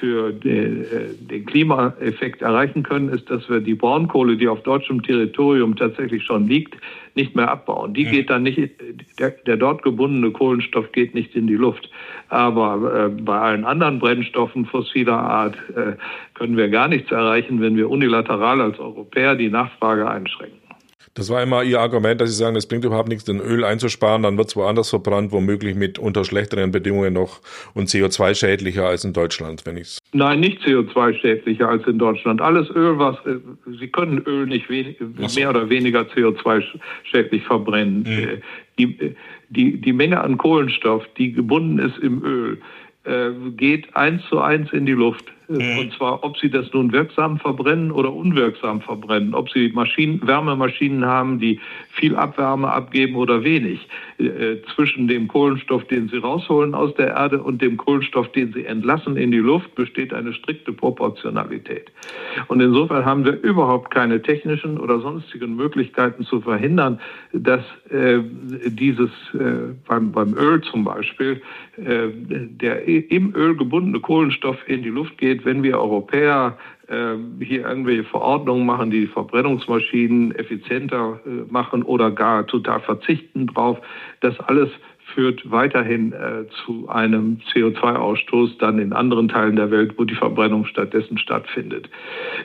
für 0.00 0.32
den, 0.32 0.82
äh, 0.82 1.14
den 1.20 1.44
Klimaeffekt 1.44 2.40
erreichen 2.42 2.82
können, 2.82 3.10
ist, 3.10 3.28
dass 3.30 3.48
wir 3.50 3.60
die 3.60 3.74
Braunkohle, 3.74 4.36
die 4.36 4.48
auf 4.48 4.62
deutschem 4.62 5.02
Territorium 5.02 5.76
tatsächlich 5.76 6.24
schon 6.24 6.48
liegt, 6.48 6.74
nicht 7.14 7.36
mehr 7.36 7.50
abbauen. 7.50 7.92
Die 7.92 8.06
geht 8.06 8.30
dann 8.30 8.44
nicht, 8.44 8.58
der, 9.18 9.30
der 9.30 9.56
dort 9.58 9.82
gebundene 9.82 10.30
Kohlenstoff 10.30 10.90
geht 10.92 11.14
nicht 11.14 11.34
in 11.34 11.46
die 11.46 11.56
Luft. 11.56 11.90
Aber 12.30 13.06
äh, 13.06 13.08
bei 13.10 13.38
allen 13.38 13.64
anderen 13.64 13.98
Brennstoffen 13.98 14.64
fossiler 14.64 15.18
Art 15.18 15.56
äh, 15.76 15.92
können 16.32 16.56
wir 16.56 16.70
gar 16.70 16.88
nichts 16.88 17.10
erreichen, 17.10 17.60
wenn 17.60 17.76
wir 17.76 17.90
unilateral 17.90 18.60
als 18.62 18.78
Europäer 18.78 19.34
die 19.34 19.50
Nachfrage 19.50 20.08
einschränken. 20.08 20.61
Das 21.14 21.28
war 21.28 21.42
immer 21.42 21.62
Ihr 21.62 21.78
Argument, 21.78 22.20
dass 22.20 22.30
Sie 22.30 22.36
sagen, 22.36 22.56
es 22.56 22.66
bringt 22.66 22.84
überhaupt 22.84 23.08
nichts, 23.08 23.24
den 23.24 23.38
Öl 23.38 23.64
einzusparen, 23.64 24.22
dann 24.22 24.38
wird 24.38 24.48
es 24.48 24.56
woanders 24.56 24.88
verbrannt, 24.88 25.30
womöglich 25.30 25.74
mit 25.74 25.98
unter 25.98 26.24
schlechteren 26.24 26.70
Bedingungen 26.70 27.12
noch 27.12 27.40
und 27.74 27.90
CO2-schädlicher 27.90 28.86
als 28.86 29.04
in 29.04 29.12
Deutschland, 29.12 29.66
wenn 29.66 29.76
ich 29.76 29.98
Nein, 30.14 30.40
nicht 30.40 30.62
CO2-schädlicher 30.62 31.68
als 31.68 31.86
in 31.86 31.98
Deutschland. 31.98 32.40
Alles 32.40 32.70
Öl, 32.70 32.98
was 32.98 33.16
äh, 33.26 33.36
Sie 33.78 33.88
können 33.88 34.22
Öl 34.26 34.46
nicht 34.46 34.70
wenig, 34.70 34.96
so. 34.98 35.38
mehr 35.38 35.50
oder 35.50 35.68
weniger 35.68 36.02
CO2-schädlich 36.02 37.42
verbrennen. 37.44 38.04
Mhm. 38.04 38.42
Die, 38.78 38.84
äh, 38.84 39.14
die, 39.50 39.80
die 39.80 39.92
Menge 39.92 40.18
an 40.18 40.38
Kohlenstoff, 40.38 41.04
die 41.18 41.32
gebunden 41.32 41.78
ist 41.78 41.98
im 41.98 42.24
Öl, 42.24 42.58
geht 43.56 43.96
eins 43.96 44.22
zu 44.28 44.38
eins 44.38 44.72
in 44.72 44.86
die 44.86 44.92
Luft. 44.92 45.24
Mhm. 45.48 45.78
Und 45.78 45.92
zwar, 45.94 46.22
ob 46.24 46.36
sie 46.38 46.50
das 46.50 46.72
nun 46.72 46.92
wirksam 46.92 47.38
verbrennen 47.38 47.90
oder 47.90 48.12
unwirksam 48.12 48.80
verbrennen, 48.80 49.34
ob 49.34 49.50
sie 49.50 49.70
Maschinen, 49.74 50.20
Wärmemaschinen 50.26 51.04
haben, 51.04 51.38
die 51.38 51.60
viel 51.90 52.16
Abwärme 52.16 52.68
abgeben 52.70 53.16
oder 53.16 53.44
wenig. 53.44 53.86
Äh, 54.18 54.56
zwischen 54.74 55.08
dem 55.08 55.28
Kohlenstoff, 55.28 55.84
den 55.84 56.08
sie 56.08 56.18
rausholen 56.18 56.74
aus 56.74 56.94
der 56.94 57.08
Erde 57.08 57.42
und 57.42 57.60
dem 57.60 57.76
Kohlenstoff, 57.76 58.30
den 58.32 58.52
sie 58.52 58.64
entlassen 58.64 59.16
in 59.16 59.30
die 59.30 59.38
Luft, 59.38 59.74
besteht 59.74 60.14
eine 60.14 60.32
strikte 60.32 60.72
Proportionalität. 60.72 61.90
Und 62.48 62.60
insofern 62.60 63.04
haben 63.04 63.24
wir 63.24 63.40
überhaupt 63.42 63.90
keine 63.90 64.22
technischen 64.22 64.78
oder 64.78 65.00
sonstigen 65.00 65.56
Möglichkeiten 65.56 66.24
zu 66.24 66.40
verhindern, 66.40 67.00
dass 67.32 67.64
äh, 67.90 68.20
dieses 68.66 69.10
äh, 69.34 69.74
beim, 69.86 70.12
beim 70.12 70.34
Öl 70.34 70.60
zum 70.60 70.84
Beispiel 70.84 71.42
äh, 71.76 72.08
der 72.12 72.86
im 72.86 73.34
Öl 73.34 73.56
gebundene 73.56 74.00
Kohlenstoff 74.00 74.56
in 74.66 74.82
die 74.82 74.90
Luft 74.90 75.18
geht 75.18 75.31
wenn 75.44 75.62
wir 75.62 75.80
Europäer 75.80 76.56
äh, 76.88 77.14
hier 77.44 77.66
irgendwelche 77.66 78.04
Verordnungen 78.04 78.66
machen, 78.66 78.90
die 78.90 79.06
Verbrennungsmaschinen 79.06 80.34
effizienter 80.34 81.20
äh, 81.24 81.50
machen 81.50 81.82
oder 81.82 82.10
gar 82.10 82.46
total 82.46 82.80
verzichten 82.80 83.46
drauf, 83.46 83.78
das 84.20 84.38
alles 84.40 84.70
führt 85.14 85.50
weiterhin 85.50 86.12
äh, 86.12 86.44
zu 86.64 86.88
einem 86.88 87.38
CO2-Ausstoß 87.52 88.58
dann 88.58 88.78
in 88.78 88.92
anderen 88.92 89.28
Teilen 89.28 89.56
der 89.56 89.70
Welt, 89.70 89.94
wo 89.96 90.04
die 90.04 90.14
Verbrennung 90.14 90.64
stattdessen 90.64 91.18
stattfindet. 91.18 91.88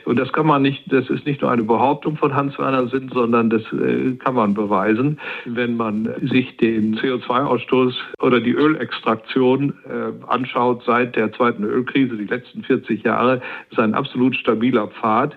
Und 0.04 0.18
das 0.18 0.32
kann 0.32 0.46
man 0.46 0.62
nicht, 0.62 0.84
das 0.92 1.08
ist 1.10 1.26
nicht 1.26 1.42
nur 1.42 1.50
eine 1.50 1.64
Behauptung 1.64 2.16
von 2.16 2.34
Hans-Werner 2.34 2.88
Sinn, 2.88 3.10
sondern 3.12 3.50
das 3.50 3.62
äh, 3.72 4.12
kann 4.18 4.34
man 4.34 4.54
beweisen, 4.54 5.18
wenn 5.44 5.76
man 5.76 6.08
sich 6.22 6.56
den 6.56 6.96
CO2-Ausstoß 6.96 7.94
oder 8.20 8.40
die 8.40 8.52
Ölextraktion 8.52 9.74
äh, 9.88 10.26
anschaut 10.26 10.82
seit 10.86 11.16
der 11.16 11.32
zweiten 11.32 11.64
Ölkrise, 11.64 12.16
die 12.16 12.24
letzten 12.24 12.62
40 12.62 13.02
Jahre, 13.04 13.40
ist 13.70 13.78
ein 13.78 13.94
absolut 13.94 14.36
stabiler 14.36 14.88
Pfad, 14.88 15.36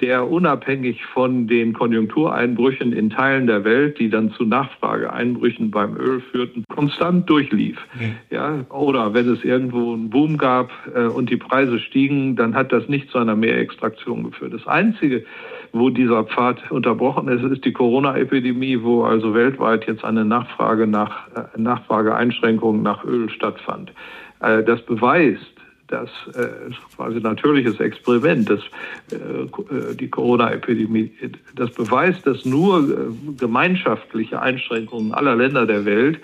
der 0.00 0.28
unabhängig 0.30 1.04
von 1.06 1.46
den 1.46 1.72
Konjunktureinbrüchen 1.72 2.92
in 2.92 3.10
Teilen 3.10 3.46
der 3.46 3.64
Welt, 3.64 3.98
die 3.98 4.08
dann 4.08 4.32
zu 4.32 4.44
Nachfrageeinbrüchen 4.44 5.70
beim 5.70 5.96
Öl 5.96 6.20
führten, 6.20 6.64
konstant 6.68 7.28
durchlief. 7.28 7.78
Mhm. 7.94 8.14
Ja, 8.30 8.64
oder 8.70 9.14
wenn 9.14 9.28
es 9.28 9.44
irgendwo 9.44 9.92
einen 9.92 10.10
Boom 10.10 10.38
gab 10.38 10.70
äh, 10.94 11.06
und 11.06 11.30
die 11.30 11.36
Preise 11.36 11.78
stiegen, 11.78 12.36
dann 12.36 12.54
hat 12.54 12.72
das 12.72 12.88
nicht 12.88 13.10
zu 13.10 13.18
einer 13.18 13.36
Mehrextraktion 13.36 14.24
geführt. 14.24 14.54
Das 14.54 14.66
Einzige, 14.66 15.24
wo 15.72 15.90
dieser 15.90 16.24
Pfad 16.24 16.70
unterbrochen 16.70 17.28
ist, 17.28 17.42
ist 17.44 17.64
die 17.64 17.72
Corona-Epidemie, 17.72 18.82
wo 18.82 19.04
also 19.04 19.34
weltweit 19.34 19.86
jetzt 19.86 20.04
eine 20.04 20.24
Nachfrage 20.24 20.86
nach 20.86 21.28
äh, 21.34 21.60
Nachfrageeinschränkungen 21.60 22.82
nach 22.82 23.04
Öl 23.04 23.30
stattfand. 23.30 23.92
Äh, 24.40 24.62
das 24.64 24.82
beweist, 24.82 25.51
das 25.92 26.10
äh, 26.34 26.72
quasi 26.96 27.20
natürliches 27.20 27.78
Experiment, 27.80 28.48
das, 28.48 28.60
äh, 29.12 29.16
äh, 29.16 29.94
die 29.94 30.08
Corona-Epidemie, 30.08 31.12
das 31.54 31.70
beweist, 31.72 32.26
dass 32.26 32.44
nur 32.44 32.80
äh, 32.80 33.34
gemeinschaftliche 33.38 34.40
Einschränkungen 34.40 35.12
aller 35.12 35.36
Länder 35.36 35.66
der 35.66 35.84
Welt 35.84 36.18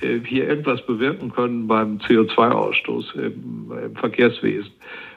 äh, 0.00 0.20
hier 0.24 0.48
irgendwas 0.48 0.84
bewirken 0.86 1.32
können 1.32 1.66
beim 1.66 1.98
CO2-Ausstoß 1.98 3.14
im, 3.14 3.72
im 3.84 3.96
Verkehrswesen 3.96 4.72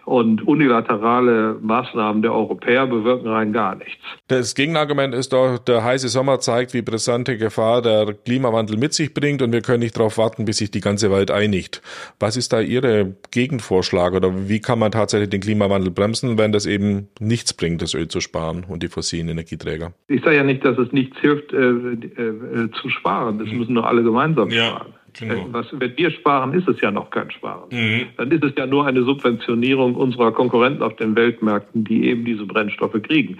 und 0.08 0.48
unilaterale 0.48 1.58
Maßnahmen 1.62 2.22
der 2.22 2.34
Europäer 2.34 2.88
bewirken 2.88 3.28
rein 3.28 3.52
gar 3.52 3.76
nichts. 3.76 4.02
Das 4.30 4.56
Gegenargument 4.56 5.14
ist 5.14 5.34
doch, 5.34 5.60
der 5.60 5.84
heiße 5.84 6.08
Sommer 6.08 6.40
zeigt, 6.40 6.74
wie 6.74 6.82
brisante 6.82 7.38
Gefahr 7.38 7.82
der 7.82 8.14
Klimawandel 8.14 8.78
mit 8.78 8.94
sich 8.94 9.14
bringt 9.14 9.42
und 9.42 9.52
wir 9.52 9.62
können 9.62 9.82
nicht 9.82 9.98
darauf 9.98 10.18
warten, 10.18 10.46
bis 10.46 10.58
sich 10.58 10.72
die 10.72 10.80
ganze 10.80 11.12
Welt 11.12 11.30
einigt. 11.30 11.82
Was 12.22 12.38
ist 12.38 12.54
da 12.54 12.62
Ihre 12.62 13.16
Gegenvorschlag 13.32 14.14
oder 14.14 14.48
wie 14.48 14.62
kann 14.62 14.80
man 14.80 14.94
tatsächlich 14.94 15.30
den 15.30 15.42
Klimawandel 15.42 15.92
bremsen, 15.92 16.38
wenn 16.38 16.54
das 16.54 16.66
eben 16.66 17.10
nichts 17.20 17.54
bringt, 17.54 17.82
das 17.82 17.94
Öl 17.94 18.08
zu 18.08 18.22
sparen 18.22 18.64
und 18.66 18.84
die 18.84 18.88
fossilen 18.88 19.28
Energieträger? 19.28 19.92
Ich 20.08 20.24
sage 20.24 20.38
ja 20.38 20.44
nicht, 20.44 20.64
dass 20.64 20.78
es 20.78 20.94
nichts 20.94 21.18
hilft, 21.20 21.52
äh, 21.52 21.58
äh, 21.58 22.72
zu 22.82 22.88
sparen. 22.88 23.40
Das 23.40 23.50
müssen 23.50 23.76
doch 23.76 23.86
alle 23.86 24.04
gemeinsam 24.04 24.50
ja. 24.52 24.68
sparen. 24.68 24.94
Genau. 25.20 25.34
Äh, 25.34 25.46
was, 25.52 25.68
wenn 25.72 25.98
wir 25.98 26.12
sparen, 26.12 26.54
ist 26.54 26.68
es 26.68 26.80
ja 26.82 26.92
noch 26.92 27.10
kein 27.10 27.32
Sparen. 27.32 27.70
Mhm. 27.72 28.08
Dann 28.18 28.32
ist 28.32 28.44
es 28.44 28.54
ja 28.58 28.66
nur 28.66 28.86
eine 28.86 29.04
Subventionierung 29.04 29.96
unserer 29.96 30.32
Konkurrenten 30.32 30.84
auf 30.84 30.96
den 30.96 31.16
Weltmärkten, 31.16 31.84
die 31.84 32.08
eben 32.08 32.26
diese 32.26 32.46
Brennstoffe 32.46 33.02
kriegen. 33.02 33.40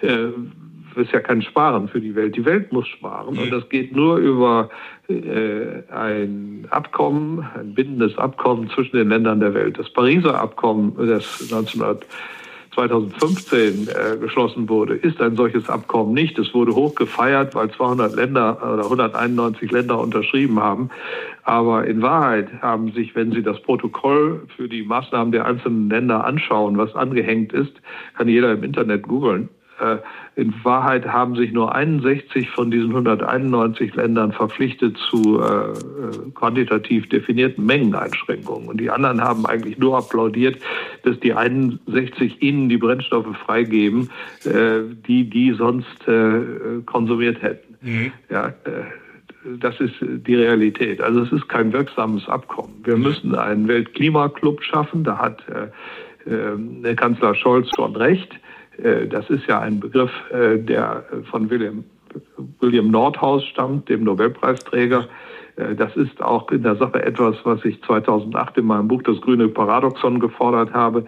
Äh, 0.00 0.28
ist 0.96 1.12
ja 1.12 1.20
kein 1.20 1.42
Sparen 1.42 1.88
für 1.88 2.00
die 2.00 2.14
Welt. 2.14 2.36
Die 2.36 2.44
Welt 2.44 2.72
muss 2.72 2.86
sparen 2.86 3.36
und 3.36 3.50
das 3.50 3.68
geht 3.68 3.94
nur 3.94 4.18
über 4.18 4.68
äh, 5.08 5.82
ein 5.92 6.66
Abkommen, 6.70 7.44
ein 7.58 7.74
bindendes 7.74 8.16
Abkommen 8.16 8.70
zwischen 8.70 8.96
den 8.96 9.08
Ländern 9.08 9.40
der 9.40 9.54
Welt. 9.54 9.78
Das 9.78 9.90
Pariser 9.90 10.40
Abkommen, 10.40 10.94
das 10.96 11.42
1900 11.52 12.06
2015 12.74 13.88
äh, 13.88 14.16
geschlossen 14.18 14.68
wurde, 14.68 14.94
ist 14.94 15.20
ein 15.20 15.36
solches 15.36 15.68
Abkommen 15.68 16.12
nicht. 16.12 16.38
Es 16.38 16.52
wurde 16.54 16.74
hoch 16.74 16.94
gefeiert, 16.94 17.54
weil 17.54 17.70
200 17.70 18.14
Länder 18.14 18.58
oder 18.62 18.84
191 18.84 19.70
Länder 19.70 19.98
unterschrieben 19.98 20.60
haben. 20.60 20.90
Aber 21.44 21.86
in 21.86 22.02
Wahrheit 22.02 22.48
haben 22.62 22.92
sich, 22.92 23.14
wenn 23.14 23.32
Sie 23.32 23.42
das 23.42 23.60
Protokoll 23.62 24.46
für 24.56 24.68
die 24.68 24.82
Maßnahmen 24.82 25.32
der 25.32 25.44
einzelnen 25.44 25.90
Länder 25.90 26.24
anschauen, 26.24 26.78
was 26.78 26.94
angehängt 26.94 27.52
ist, 27.52 27.72
kann 28.16 28.28
jeder 28.28 28.52
im 28.52 28.64
Internet 28.64 29.02
googeln, 29.02 29.48
in 30.36 30.52
Wahrheit 30.64 31.06
haben 31.06 31.36
sich 31.36 31.52
nur 31.52 31.74
61 31.74 32.50
von 32.50 32.70
diesen 32.70 32.90
191 32.90 33.94
Ländern 33.94 34.32
verpflichtet 34.32 34.96
zu 34.98 35.40
äh, 35.40 35.70
äh, 35.70 36.30
quantitativ 36.34 37.08
definierten 37.08 37.64
Mengeneinschränkungen. 37.64 38.68
Und 38.68 38.80
die 38.80 38.90
anderen 38.90 39.20
haben 39.20 39.46
eigentlich 39.46 39.78
nur 39.78 39.96
applaudiert, 39.96 40.58
dass 41.04 41.18
die 41.20 41.34
61 41.34 42.42
ihnen 42.42 42.68
die 42.68 42.78
Brennstoffe 42.78 43.36
freigeben, 43.36 44.10
äh, 44.44 44.80
die 45.06 45.30
die 45.30 45.52
sonst 45.52 46.08
äh, 46.08 46.82
konsumiert 46.84 47.40
hätten. 47.42 47.76
Mhm. 47.80 48.12
Ja, 48.28 48.48
äh, 48.48 48.84
das 49.60 49.78
ist 49.78 49.94
die 50.00 50.34
Realität. 50.34 51.00
Also 51.00 51.20
es 51.20 51.30
ist 51.30 51.48
kein 51.48 51.72
wirksames 51.72 52.28
Abkommen. 52.28 52.80
Wir 52.82 52.96
müssen 52.96 53.34
einen 53.34 53.68
Weltklimaclub 53.68 54.62
schaffen. 54.62 55.04
Da 55.04 55.18
hat 55.18 55.44
äh, 55.48 56.94
Kanzler 56.94 57.34
Scholz 57.34 57.68
schon 57.76 57.94
recht. 57.94 58.34
Äh, 58.82 59.06
das 59.06 59.28
ist 59.30 59.46
ja 59.46 59.60
ein 59.60 59.80
Begriff, 59.80 60.10
äh, 60.30 60.58
der 60.58 61.04
von 61.30 61.50
William, 61.50 61.84
William 62.60 62.90
Nordhaus 62.90 63.44
stammt, 63.44 63.88
dem 63.88 64.04
Nobelpreisträger. 64.04 65.08
Äh, 65.56 65.74
das 65.74 65.96
ist 65.96 66.22
auch 66.22 66.50
in 66.50 66.62
der 66.62 66.76
Sache 66.76 67.02
etwas, 67.02 67.36
was 67.44 67.64
ich 67.64 67.82
2008 67.82 68.58
in 68.58 68.66
meinem 68.66 68.88
Buch 68.88 69.02
Das 69.02 69.20
grüne 69.20 69.48
Paradoxon 69.48 70.20
gefordert 70.20 70.72
habe, 70.72 71.06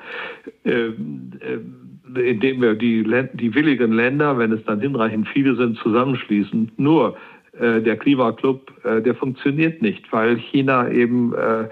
indem 0.65 2.63
wir 2.63 2.75
die, 2.75 3.05
die 3.35 3.55
willigen 3.55 3.93
Länder, 3.93 4.39
wenn 4.39 4.53
es 4.53 4.65
dann 4.65 4.81
hinreichend 4.81 5.29
viele 5.29 5.57
sind, 5.57 5.79
zusammenschließen. 5.79 6.73
Nur 6.77 7.17
der 7.59 7.97
Klimaclub, 7.97 8.71
der 8.85 9.15
funktioniert 9.15 9.81
nicht, 9.81 10.13
weil 10.13 10.37
China 10.37 10.91
eben 10.91 11.33
äh, 11.35 11.69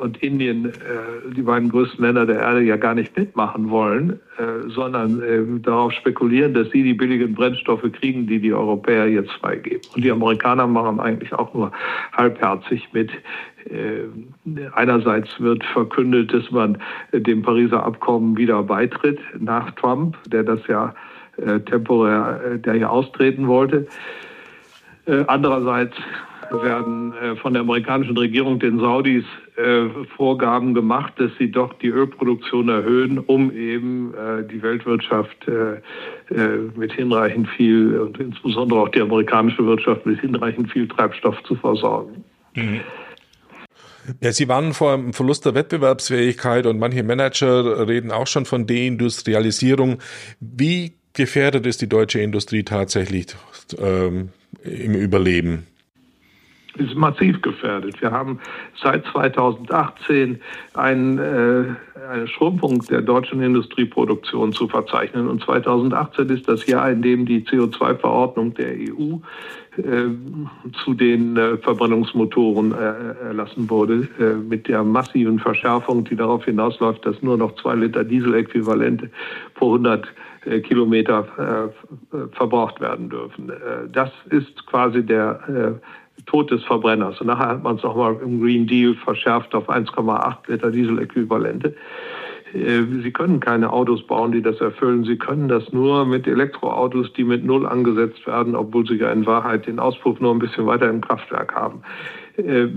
und 0.00 0.22
Indien, 0.22 0.66
äh, 0.66 1.32
die 1.34 1.42
beiden 1.42 1.70
größten 1.70 2.04
Länder 2.04 2.24
der 2.24 2.38
Erde, 2.38 2.62
ja 2.62 2.76
gar 2.76 2.94
nicht 2.94 3.16
mitmachen 3.16 3.68
wollen, 3.68 4.20
äh, 4.38 4.68
sondern 4.68 5.60
darauf 5.62 5.92
spekulieren, 5.92 6.54
dass 6.54 6.70
sie 6.70 6.82
die 6.82 6.94
billigen 6.94 7.34
Brennstoffe 7.34 7.84
kriegen, 7.92 8.26
die 8.26 8.38
die 8.38 8.52
Europäer 8.52 9.08
jetzt 9.08 9.32
freigeben. 9.32 9.80
Und 9.94 10.04
die 10.04 10.10
Amerikaner 10.10 10.66
machen 10.66 11.00
eigentlich 11.00 11.32
auch 11.32 11.52
nur 11.52 11.72
halbherzig 12.12 12.88
mit. 12.92 13.10
Einerseits 14.72 15.38
wird 15.38 15.64
verkündet, 15.64 16.32
dass 16.32 16.50
man 16.50 16.78
dem 17.12 17.42
Pariser 17.42 17.84
Abkommen 17.84 18.36
wieder 18.36 18.62
beitritt 18.62 19.18
nach 19.38 19.70
Trump, 19.72 20.16
der 20.26 20.44
das 20.44 20.66
ja 20.66 20.94
temporär, 21.66 22.58
der 22.64 22.76
ja 22.76 22.88
austreten 22.88 23.46
wollte. 23.48 23.86
Andererseits 25.26 25.96
werden 26.50 27.12
äh, 27.14 27.36
von 27.36 27.52
der 27.52 27.62
amerikanischen 27.62 28.16
Regierung 28.16 28.58
den 28.58 28.78
Saudis 28.78 29.24
äh, 29.56 29.88
Vorgaben 30.16 30.74
gemacht, 30.74 31.14
dass 31.18 31.30
sie 31.38 31.50
doch 31.50 31.72
die 31.74 31.88
Ölproduktion 31.88 32.68
erhöhen, 32.68 33.18
um 33.18 33.52
eben 33.52 34.14
äh, 34.14 34.46
die 34.46 34.62
Weltwirtschaft 34.62 35.30
mit 36.76 36.92
hinreichend 36.92 37.48
viel 37.48 37.98
und 37.98 38.18
insbesondere 38.20 38.80
auch 38.80 38.88
die 38.90 39.00
amerikanische 39.00 39.66
Wirtschaft 39.66 40.06
mit 40.06 40.20
hinreichend 40.20 40.70
viel 40.70 40.86
Treibstoff 40.86 41.42
zu 41.42 41.56
versorgen. 41.56 42.24
Mhm. 42.54 42.80
Ja, 44.20 44.32
Sie 44.32 44.48
warnen 44.48 44.72
vor 44.72 44.94
einem 44.94 45.12
Verlust 45.12 45.44
der 45.44 45.54
Wettbewerbsfähigkeit 45.54 46.66
und 46.66 46.78
manche 46.78 47.02
Manager 47.02 47.88
reden 47.88 48.12
auch 48.12 48.28
schon 48.28 48.44
von 48.44 48.66
Deindustrialisierung. 48.66 49.98
Wie 50.38 50.92
gefährdet 51.12 51.66
ist 51.66 51.82
die 51.82 51.88
deutsche 51.88 52.20
Industrie 52.20 52.62
tatsächlich 52.62 53.26
ähm, 53.78 54.30
im 54.62 54.94
Überleben? 54.94 55.66
Ist 56.76 56.94
massiv 56.94 57.42
gefährdet. 57.42 58.00
Wir 58.00 58.10
haben 58.10 58.38
seit 58.80 59.04
2018 59.06 60.40
ein, 60.74 61.18
äh, 61.18 61.64
eine 62.10 62.28
Schrumpfung 62.28 62.80
der 62.86 63.02
deutschen 63.02 63.42
Industrieproduktion 63.42 64.52
zu 64.52 64.68
verzeichnen. 64.68 65.28
Und 65.28 65.42
2018 65.42 66.28
ist 66.28 66.48
das 66.48 66.66
Jahr, 66.66 66.90
in 66.90 67.02
dem 67.02 67.26
die 67.26 67.40
CO2-Verordnung 67.42 68.54
der 68.54 68.72
EU 68.72 69.18
äh, 69.76 70.08
zu 70.84 70.94
den 70.94 71.36
äh, 71.36 71.56
Verbrennungsmotoren 71.58 72.72
äh, 72.72 73.26
erlassen 73.26 73.70
wurde, 73.70 74.08
äh, 74.18 74.34
mit 74.34 74.68
der 74.68 74.82
massiven 74.82 75.38
Verschärfung, 75.38 76.04
die 76.04 76.16
darauf 76.16 76.44
hinausläuft, 76.44 77.06
dass 77.06 77.22
nur 77.22 77.36
noch 77.36 77.54
zwei 77.56 77.74
Liter 77.76 78.04
Dieseläquivalente 78.04 79.10
pro 79.54 79.66
100 79.74 80.08
äh, 80.46 80.60
Kilometer 80.60 81.72
verbraucht 82.32 82.80
werden 82.80 83.10
dürfen. 83.10 83.52
Das 83.92 84.10
ist 84.30 84.66
quasi 84.66 85.04
der 85.04 85.80
Tod 86.26 86.50
des 86.50 86.62
Verbrenners. 86.64 87.20
Und 87.20 87.28
nachher 87.28 87.48
hat 87.48 87.62
man 87.62 87.76
es 87.76 87.82
nochmal 87.82 88.16
im 88.22 88.40
Green 88.40 88.66
Deal 88.66 88.94
verschärft 88.94 89.54
auf 89.54 89.68
1,8 89.68 90.36
Liter 90.48 90.70
Dieseläquivalente. 90.70 91.74
Äh, 92.52 92.82
Sie 93.02 93.10
können 93.12 93.40
keine 93.40 93.72
Autos 93.72 94.06
bauen, 94.06 94.32
die 94.32 94.42
das 94.42 94.60
erfüllen. 94.60 95.04
Sie 95.04 95.16
können 95.16 95.48
das 95.48 95.72
nur 95.72 96.04
mit 96.04 96.26
Elektroautos, 96.26 97.12
die 97.12 97.24
mit 97.24 97.44
Null 97.44 97.66
angesetzt 97.66 98.26
werden, 98.26 98.56
obwohl 98.56 98.86
sie 98.86 98.96
ja 98.96 99.10
in 99.10 99.26
Wahrheit 99.26 99.66
den 99.66 99.78
Auspuff 99.78 100.20
nur 100.20 100.34
ein 100.34 100.38
bisschen 100.38 100.66
weiter 100.66 100.88
im 100.88 101.00
Kraftwerk 101.00 101.54
haben. 101.54 101.82
Äh, 102.40 102.68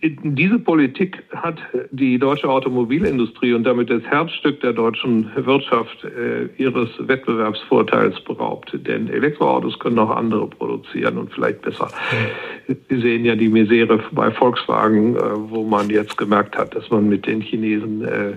diese 0.00 0.58
Politik 0.58 1.22
hat 1.34 1.58
die 1.90 2.18
deutsche 2.18 2.48
Automobilindustrie 2.48 3.52
und 3.52 3.64
damit 3.64 3.90
das 3.90 4.02
Herzstück 4.02 4.60
der 4.60 4.72
deutschen 4.72 5.30
Wirtschaft 5.34 6.04
äh, 6.04 6.46
ihres 6.56 6.88
Wettbewerbsvorteils 6.98 8.20
beraubt. 8.20 8.72
Denn 8.86 9.08
Elektroautos 9.08 9.78
können 9.78 9.98
auch 9.98 10.10
andere 10.10 10.46
produzieren 10.46 11.18
und 11.18 11.32
vielleicht 11.32 11.62
besser. 11.62 11.88
Wir 12.66 13.00
sehen 13.00 13.24
ja 13.24 13.34
die 13.34 13.48
Misere 13.48 14.00
bei 14.12 14.30
Volkswagen, 14.30 15.16
äh, 15.16 15.20
wo 15.50 15.64
man 15.64 15.88
jetzt 15.90 16.16
gemerkt 16.16 16.56
hat, 16.56 16.74
dass 16.74 16.90
man 16.90 17.08
mit 17.08 17.26
den 17.26 17.40
Chinesen 17.40 18.04
äh, 18.04 18.30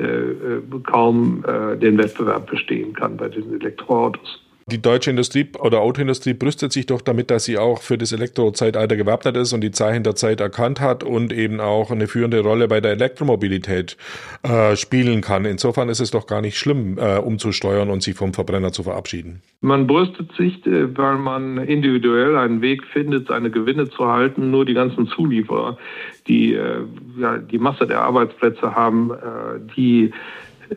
äh 0.00 0.60
kaum 0.84 1.44
äh, 1.46 1.76
den 1.76 1.98
Wettbewerb 1.98 2.50
bestehen 2.50 2.92
kann 2.92 3.16
bei 3.16 3.28
den 3.28 3.54
Elektroautos. 3.54 4.45
Die 4.68 4.82
deutsche 4.82 5.10
Industrie 5.10 5.46
oder 5.60 5.80
Autoindustrie 5.80 6.34
brüstet 6.34 6.72
sich 6.72 6.86
doch 6.86 7.00
damit, 7.00 7.30
dass 7.30 7.44
sie 7.44 7.56
auch 7.56 7.82
für 7.82 7.96
das 7.96 8.10
Elektrozeitalter 8.10 8.96
gewappnet 8.96 9.36
ist 9.36 9.52
und 9.52 9.60
die 9.60 9.70
Zeichen 9.70 10.02
der 10.02 10.16
Zeit 10.16 10.40
erkannt 10.40 10.80
hat 10.80 11.04
und 11.04 11.32
eben 11.32 11.60
auch 11.60 11.92
eine 11.92 12.08
führende 12.08 12.40
Rolle 12.40 12.66
bei 12.66 12.80
der 12.80 12.90
Elektromobilität 12.90 13.96
äh, 14.42 14.74
spielen 14.74 15.20
kann. 15.20 15.44
Insofern 15.44 15.88
ist 15.88 16.00
es 16.00 16.10
doch 16.10 16.26
gar 16.26 16.40
nicht 16.40 16.58
schlimm, 16.58 16.98
äh, 16.98 17.18
umzusteuern 17.18 17.90
und 17.90 18.02
sich 18.02 18.16
vom 18.16 18.34
Verbrenner 18.34 18.72
zu 18.72 18.82
verabschieden. 18.82 19.40
Man 19.60 19.86
brüstet 19.86 20.32
sich, 20.32 20.66
äh, 20.66 20.98
weil 20.98 21.18
man 21.18 21.58
individuell 21.58 22.36
einen 22.36 22.60
Weg 22.60 22.82
findet, 22.86 23.28
seine 23.28 23.52
Gewinne 23.52 23.88
zu 23.88 24.08
halten. 24.08 24.50
Nur 24.50 24.64
die 24.64 24.74
ganzen 24.74 25.06
Zulieferer, 25.06 25.78
die 26.26 26.54
äh, 26.54 26.80
ja, 27.20 27.38
die 27.38 27.58
Masse 27.58 27.86
der 27.86 28.00
Arbeitsplätze 28.00 28.74
haben, 28.74 29.12
äh, 29.12 29.60
die 29.76 30.12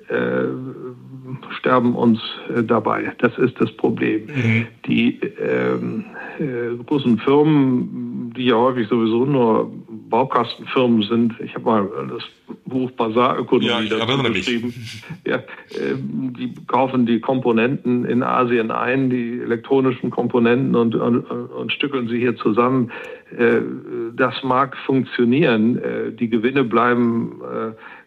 äh, 0.09 0.47
sterben 1.57 1.95
uns 1.95 2.19
äh, 2.55 2.63
dabei. 2.63 3.13
Das 3.19 3.37
ist 3.37 3.59
das 3.59 3.71
Problem. 3.73 4.27
Mhm. 4.27 4.67
Die 4.85 5.19
ähm, 5.41 6.05
äh, 6.39 6.83
großen 6.85 7.17
Firmen, 7.19 8.33
die 8.35 8.45
ja 8.45 8.55
häufig 8.55 8.87
sowieso 8.87 9.25
nur 9.25 9.71
Baukastenfirmen 10.09 11.03
sind, 11.03 11.35
ich 11.39 11.53
habe 11.53 11.65
mal 11.65 11.89
das 12.09 12.23
Buch 12.65 12.89
Basarökonomie 12.91 13.87
ja, 13.89 14.05
dazu 14.05 14.23
geschrieben, 14.23 14.73
ja, 15.25 15.37
äh, 15.37 15.95
die 15.95 16.53
kaufen 16.67 17.05
die 17.05 17.19
Komponenten 17.19 18.05
in 18.05 18.23
Asien 18.23 18.71
ein, 18.71 19.09
die 19.09 19.39
elektronischen 19.39 20.09
Komponenten 20.09 20.75
und, 20.75 20.95
und, 20.95 21.19
und 21.29 21.71
stückeln 21.71 22.07
sie 22.07 22.19
hier 22.19 22.35
zusammen. 22.37 22.91
Äh, 23.37 23.61
das 24.15 24.41
mag 24.43 24.75
funktionieren, 24.85 25.77
äh, 25.77 26.11
die 26.11 26.29
Gewinne 26.29 26.63
bleiben 26.63 27.41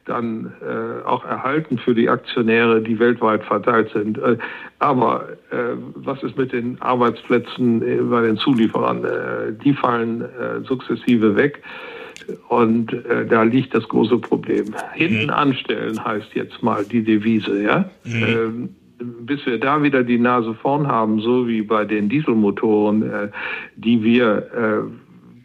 dann 0.05 0.53
äh, 0.61 1.07
auch 1.07 1.25
erhalten 1.25 1.79
für 1.79 1.95
die 1.95 2.09
Aktionäre, 2.09 2.81
die 2.81 2.99
weltweit 2.99 3.45
verteilt 3.45 3.91
sind. 3.93 4.19
Äh, 4.19 4.37
aber 4.79 5.29
äh, 5.51 5.77
was 5.95 6.23
ist 6.23 6.37
mit 6.37 6.53
den 6.53 6.81
Arbeitsplätzen 6.81 7.83
äh, 7.83 8.03
bei 8.03 8.23
den 8.23 8.37
Zulieferern? 8.37 9.05
Äh, 9.05 9.53
die 9.65 9.75
fallen 9.75 10.23
äh, 10.23 10.61
sukzessive 10.65 11.37
weg. 11.37 11.63
Und 12.49 12.93
äh, 12.93 13.27
da 13.27 13.43
liegt 13.43 13.75
das 13.75 13.89
große 13.89 14.19
Problem. 14.19 14.75
Hinten 14.93 15.25
mhm. 15.25 15.31
anstellen 15.31 16.05
heißt 16.05 16.35
jetzt 16.35 16.63
mal 16.63 16.85
die 16.85 17.03
Devise, 17.03 17.63
ja. 17.63 17.91
Mhm. 18.05 18.23
Ähm, 18.23 18.69
bis 19.23 19.45
wir 19.47 19.59
da 19.59 19.83
wieder 19.83 20.05
die 20.05 20.19
Nase 20.19 20.55
vorn 20.55 20.87
haben, 20.87 21.21
so 21.21 21.49
wie 21.49 21.63
bei 21.63 21.85
den 21.85 22.09
Dieselmotoren, 22.09 23.03
äh, 23.03 23.29
die 23.77 24.03
wir 24.03 24.37
äh, 24.53 25.02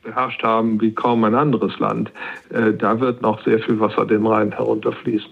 beherrscht 0.08 0.42
haben 0.44 0.80
wie 0.82 0.94
kaum 0.94 1.24
ein 1.26 1.36
anderes 1.36 1.78
Land. 1.80 2.12
Äh, 2.50 2.74
da 2.74 3.00
wird 3.00 3.22
noch 3.22 3.44
sehr 3.44 3.60
viel 3.60 3.80
Wasser 3.80 4.06
den 4.06 4.26
Rhein 4.26 4.52
herunterfließen. 4.52 5.30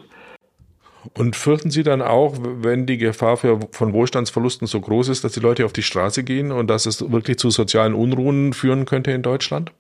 Und 1.14 1.36
fürchten 1.36 1.70
Sie 1.70 1.84
dann 1.84 2.02
auch, 2.02 2.36
wenn 2.42 2.88
die 2.88 2.98
Gefahr 2.98 3.38
für, 3.38 3.60
von 3.72 3.94
Wohlstandsverlusten 3.94 4.68
so 4.68 4.82
groß 4.82 5.10
ist, 5.10 5.24
dass 5.24 5.34
die 5.34 5.40
Leute 5.40 5.66
auf 5.66 5.74
die 5.74 5.84
Straße 5.84 6.24
gehen 6.24 6.52
und 6.52 6.68
dass 6.68 6.88
es 6.88 7.12
wirklich 7.12 7.38
zu 7.38 7.52
sozialen 7.52 7.94
Unruhen 7.94 8.54
führen 8.54 8.86
könnte 8.86 9.12
in 9.12 9.22
Deutschland? 9.22 9.72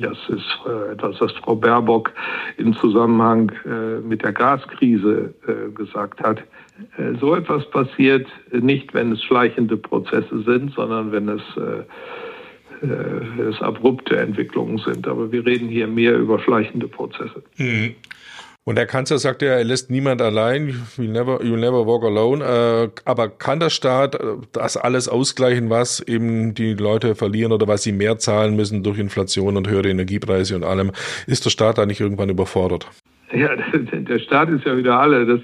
Das 0.00 0.16
ist 0.28 0.58
äh, 0.66 0.92
etwas, 0.92 1.20
was 1.20 1.32
Frau 1.44 1.54
Baerbock 1.54 2.12
im 2.56 2.74
Zusammenhang 2.74 3.52
äh, 3.66 4.00
mit 4.00 4.22
der 4.22 4.32
Gaskrise 4.32 5.34
gesagt 5.74 6.20
hat. 6.22 6.42
So 7.20 7.34
etwas 7.34 7.68
passiert 7.70 8.26
nicht, 8.52 8.94
wenn 8.94 9.12
es 9.12 9.22
schleichende 9.22 9.76
Prozesse 9.76 10.42
sind, 10.44 10.72
sondern 10.72 11.12
wenn 11.12 11.28
es, 11.28 11.42
äh, 12.82 13.42
es 13.42 13.60
abrupte 13.60 14.16
Entwicklungen 14.16 14.78
sind. 14.78 15.06
Aber 15.06 15.32
wir 15.32 15.44
reden 15.44 15.68
hier 15.68 15.86
mehr 15.86 16.16
über 16.16 16.38
schleichende 16.40 16.88
Prozesse. 16.88 17.42
Mhm. 17.56 17.94
Und 18.64 18.76
der 18.76 18.86
Kanzler 18.86 19.18
sagte 19.18 19.46
ja, 19.46 19.52
er 19.52 19.64
lässt 19.64 19.90
niemand 19.90 20.20
allein, 20.20 20.68
you'll 20.96 21.08
never, 21.08 21.40
you'll 21.40 21.56
never 21.56 21.86
walk 21.86 22.04
alone. 22.04 22.44
Äh, 22.44 23.00
aber 23.04 23.28
kann 23.28 23.58
der 23.58 23.70
Staat 23.70 24.14
äh, 24.16 24.36
das 24.52 24.76
alles 24.76 25.08
ausgleichen, 25.08 25.70
was 25.70 26.00
eben 26.00 26.54
die 26.54 26.74
Leute 26.74 27.14
verlieren 27.14 27.52
oder 27.52 27.66
was 27.66 27.82
sie 27.82 27.92
mehr 27.92 28.18
zahlen 28.18 28.56
müssen 28.56 28.82
durch 28.82 28.98
Inflation 28.98 29.56
und 29.56 29.68
höhere 29.68 29.88
Energiepreise 29.88 30.54
und 30.56 30.64
allem? 30.64 30.92
Ist 31.26 31.46
der 31.46 31.50
Staat 31.50 31.78
da 31.78 31.86
nicht 31.86 32.00
irgendwann 32.00 32.28
überfordert? 32.28 32.86
Ja, 33.32 33.48
der 33.92 34.18
Staat 34.18 34.50
ist 34.50 34.64
ja 34.66 34.76
wieder 34.76 35.00
alle. 35.00 35.24
Das, 35.26 35.40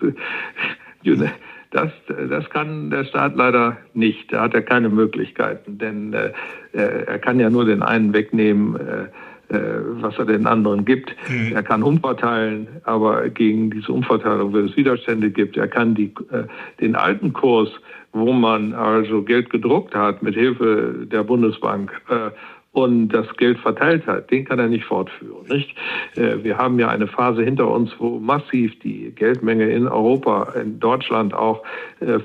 das, 1.70 1.90
das 2.28 2.48
kann 2.50 2.90
der 2.90 3.04
Staat 3.04 3.36
leider 3.36 3.76
nicht. 3.94 4.32
Da 4.32 4.42
hat 4.42 4.54
er 4.54 4.62
keine 4.62 4.88
Möglichkeiten, 4.88 5.78
denn 5.78 6.12
äh, 6.12 6.32
er 6.72 7.18
kann 7.18 7.40
ja 7.40 7.50
nur 7.50 7.64
den 7.64 7.82
einen 7.82 8.12
wegnehmen. 8.12 8.76
Äh, 8.76 9.06
äh, 9.48 9.58
was 10.02 10.18
er 10.18 10.24
den 10.24 10.44
anderen 10.48 10.84
gibt. 10.84 11.14
Mhm. 11.28 11.52
Er 11.54 11.62
kann 11.62 11.84
umverteilen, 11.84 12.66
aber 12.82 13.28
gegen 13.28 13.70
diese 13.70 13.92
Umverteilung 13.92 14.52
wird 14.52 14.70
es 14.70 14.76
Widerstände 14.76 15.30
gibt. 15.30 15.56
Er 15.56 15.68
kann 15.68 15.94
die, 15.94 16.12
äh, 16.32 16.48
den 16.80 16.96
alten 16.96 17.32
Kurs, 17.32 17.68
wo 18.12 18.32
man 18.32 18.72
also 18.72 19.22
Geld 19.22 19.50
gedruckt 19.50 19.94
hat 19.94 20.20
mit 20.20 20.34
Hilfe 20.34 21.06
der 21.06 21.22
Bundesbank 21.22 21.92
äh, 22.08 22.30
und 22.76 23.08
das 23.08 23.26
Geld 23.38 23.58
verteilt 23.58 24.06
hat, 24.06 24.30
den 24.30 24.44
kann 24.44 24.58
er 24.58 24.68
nicht 24.68 24.84
fortführen. 24.84 25.46
Nicht? 25.48 25.74
Wir 26.14 26.58
haben 26.58 26.78
ja 26.78 26.88
eine 26.88 27.06
Phase 27.06 27.42
hinter 27.42 27.68
uns, 27.68 27.90
wo 27.98 28.18
massiv 28.18 28.78
die 28.80 29.12
Geldmenge 29.14 29.68
in 29.70 29.88
Europa, 29.88 30.52
in 30.60 30.78
Deutschland 30.78 31.32
auch 31.32 31.62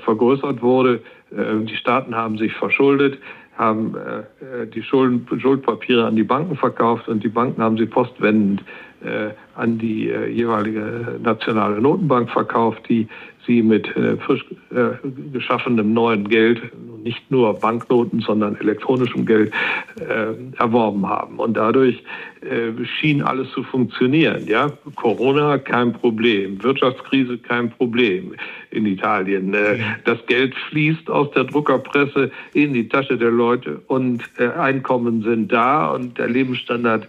vergrößert 0.04 0.60
wurde. 0.60 1.00
Die 1.30 1.76
Staaten 1.76 2.14
haben 2.14 2.36
sich 2.36 2.52
verschuldet 2.52 3.18
haben 3.56 3.94
äh, 3.94 4.66
die 4.66 4.82
Schulden, 4.82 5.26
Schuldpapiere 5.38 6.06
an 6.06 6.16
die 6.16 6.22
Banken 6.22 6.56
verkauft 6.56 7.08
und 7.08 7.22
die 7.22 7.28
Banken 7.28 7.62
haben 7.62 7.76
sie 7.76 7.86
postwendend 7.86 8.60
äh, 8.60 8.64
an 9.54 9.78
die 9.78 10.08
äh, 10.08 10.28
jeweilige 10.28 11.18
nationale 11.22 11.80
Notenbank 11.80 12.30
verkauft, 12.30 12.88
die 12.88 13.08
sie 13.46 13.62
mit 13.62 13.88
äh, 13.96 14.16
frisch 14.18 14.44
äh, 14.70 14.90
geschaffenem 15.32 15.92
neuen 15.92 16.28
Geld, 16.28 16.60
nicht 17.02 17.30
nur 17.30 17.54
Banknoten, 17.54 18.20
sondern 18.20 18.56
elektronischem 18.60 19.26
Geld 19.26 19.52
äh, 19.98 20.34
erworben 20.58 21.08
haben. 21.08 21.38
Und 21.38 21.56
dadurch 21.56 22.02
äh, 22.42 22.72
schien 22.84 23.22
alles 23.22 23.50
zu 23.50 23.64
funktionieren. 23.64 24.46
Ja, 24.46 24.70
Corona 24.94 25.58
kein 25.58 25.92
Problem, 25.92 26.62
Wirtschaftskrise 26.62 27.38
kein 27.38 27.70
Problem 27.70 28.34
in 28.70 28.86
Italien. 28.86 29.52
Äh, 29.52 29.78
das 30.04 30.24
Geld 30.26 30.54
fließt 30.70 31.10
aus 31.10 31.30
der 31.32 31.44
Druckerpresse 31.44 32.30
in 32.54 32.72
die 32.72 32.88
Tasche 32.88 33.18
der 33.18 33.32
Leute 33.32 33.80
und 33.88 34.22
äh, 34.38 34.48
Einkommen 34.50 35.22
sind 35.22 35.50
da 35.50 35.90
und 35.90 36.18
der 36.18 36.28
Lebensstandard 36.28 37.04
äh, 37.04 37.08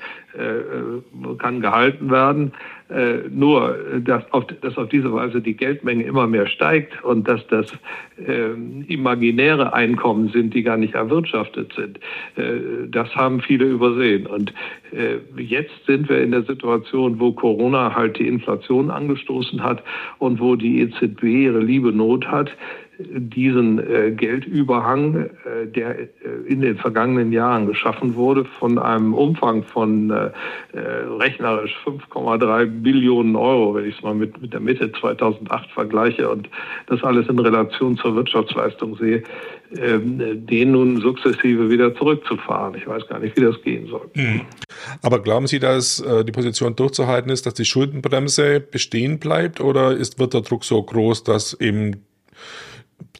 kann 1.37 1.61
gehalten 1.61 2.09
werden. 2.09 2.53
Äh, 2.89 3.29
nur, 3.29 3.75
dass 4.01 4.31
auf, 4.31 4.45
dass 4.61 4.77
auf 4.77 4.89
diese 4.89 5.11
Weise 5.11 5.41
die 5.41 5.55
Geldmenge 5.55 6.03
immer 6.03 6.27
mehr 6.27 6.45
steigt 6.45 7.03
und 7.03 7.27
dass 7.27 7.45
das 7.47 7.71
äh, 8.17 8.51
imaginäre 8.87 9.73
Einkommen 9.73 10.29
sind, 10.29 10.53
die 10.53 10.61
gar 10.61 10.77
nicht 10.77 10.93
erwirtschaftet 10.93 11.73
sind, 11.73 11.97
äh, 12.35 12.87
das 12.87 13.15
haben 13.15 13.41
viele 13.41 13.65
übersehen. 13.65 14.27
Und 14.27 14.53
äh, 14.91 15.17
jetzt 15.41 15.73
sind 15.87 16.07
wir 16.09 16.21
in 16.21 16.31
der 16.31 16.43
Situation, 16.43 17.19
wo 17.19 17.31
Corona 17.31 17.95
halt 17.95 18.19
die 18.19 18.27
Inflation 18.27 18.91
angestoßen 18.91 19.63
hat 19.63 19.81
und 20.19 20.39
wo 20.39 20.55
die 20.55 20.81
EZB 20.81 21.23
ihre 21.23 21.61
liebe 21.61 21.91
Not 21.91 22.27
hat 22.27 22.51
diesen 22.99 23.79
äh, 23.79 24.11
Geldüberhang, 24.11 25.15
äh, 25.15 25.67
der 25.67 25.99
äh, 25.99 26.07
in 26.47 26.61
den 26.61 26.77
vergangenen 26.77 27.31
Jahren 27.31 27.65
geschaffen 27.65 28.15
wurde, 28.15 28.45
von 28.45 28.77
einem 28.77 29.13
Umfang 29.13 29.63
von 29.63 30.11
äh, 30.11 30.29
äh 30.73 30.79
rechnerisch 31.19 31.75
5,3 31.85 32.65
Billionen 32.65 33.35
Euro, 33.35 33.73
wenn 33.75 33.85
ich 33.85 33.97
es 33.97 34.03
mal 34.03 34.13
mit, 34.13 34.39
mit 34.41 34.53
der 34.53 34.59
Mitte 34.59 34.91
2008 34.91 35.71
vergleiche 35.71 36.29
und 36.29 36.49
das 36.87 37.03
alles 37.03 37.27
in 37.27 37.39
Relation 37.39 37.97
zur 37.97 38.15
Wirtschaftsleistung 38.15 38.95
sehe, 38.97 39.23
ähm, 39.75 40.45
den 40.45 40.71
nun 40.71 41.01
sukzessive 41.01 41.69
wieder 41.69 41.95
zurückzufahren. 41.95 42.75
Ich 42.75 42.87
weiß 42.87 43.07
gar 43.07 43.19
nicht, 43.19 43.35
wie 43.37 43.41
das 43.41 43.59
gehen 43.63 43.87
soll. 43.87 44.09
Mhm. 44.13 44.41
Aber 45.01 45.19
glauben 45.19 45.47
Sie, 45.47 45.59
dass 45.59 45.99
äh, 45.99 46.23
die 46.23 46.31
Position 46.31 46.75
durchzuhalten 46.75 47.31
ist, 47.31 47.45
dass 47.45 47.55
die 47.55 47.65
Schuldenbremse 47.65 48.59
bestehen 48.59 49.17
bleibt 49.17 49.61
oder 49.61 49.91
ist, 49.93 50.19
wird 50.19 50.33
der 50.33 50.41
Druck 50.41 50.63
so 50.63 50.81
groß, 50.81 51.23
dass 51.23 51.59
eben 51.59 52.03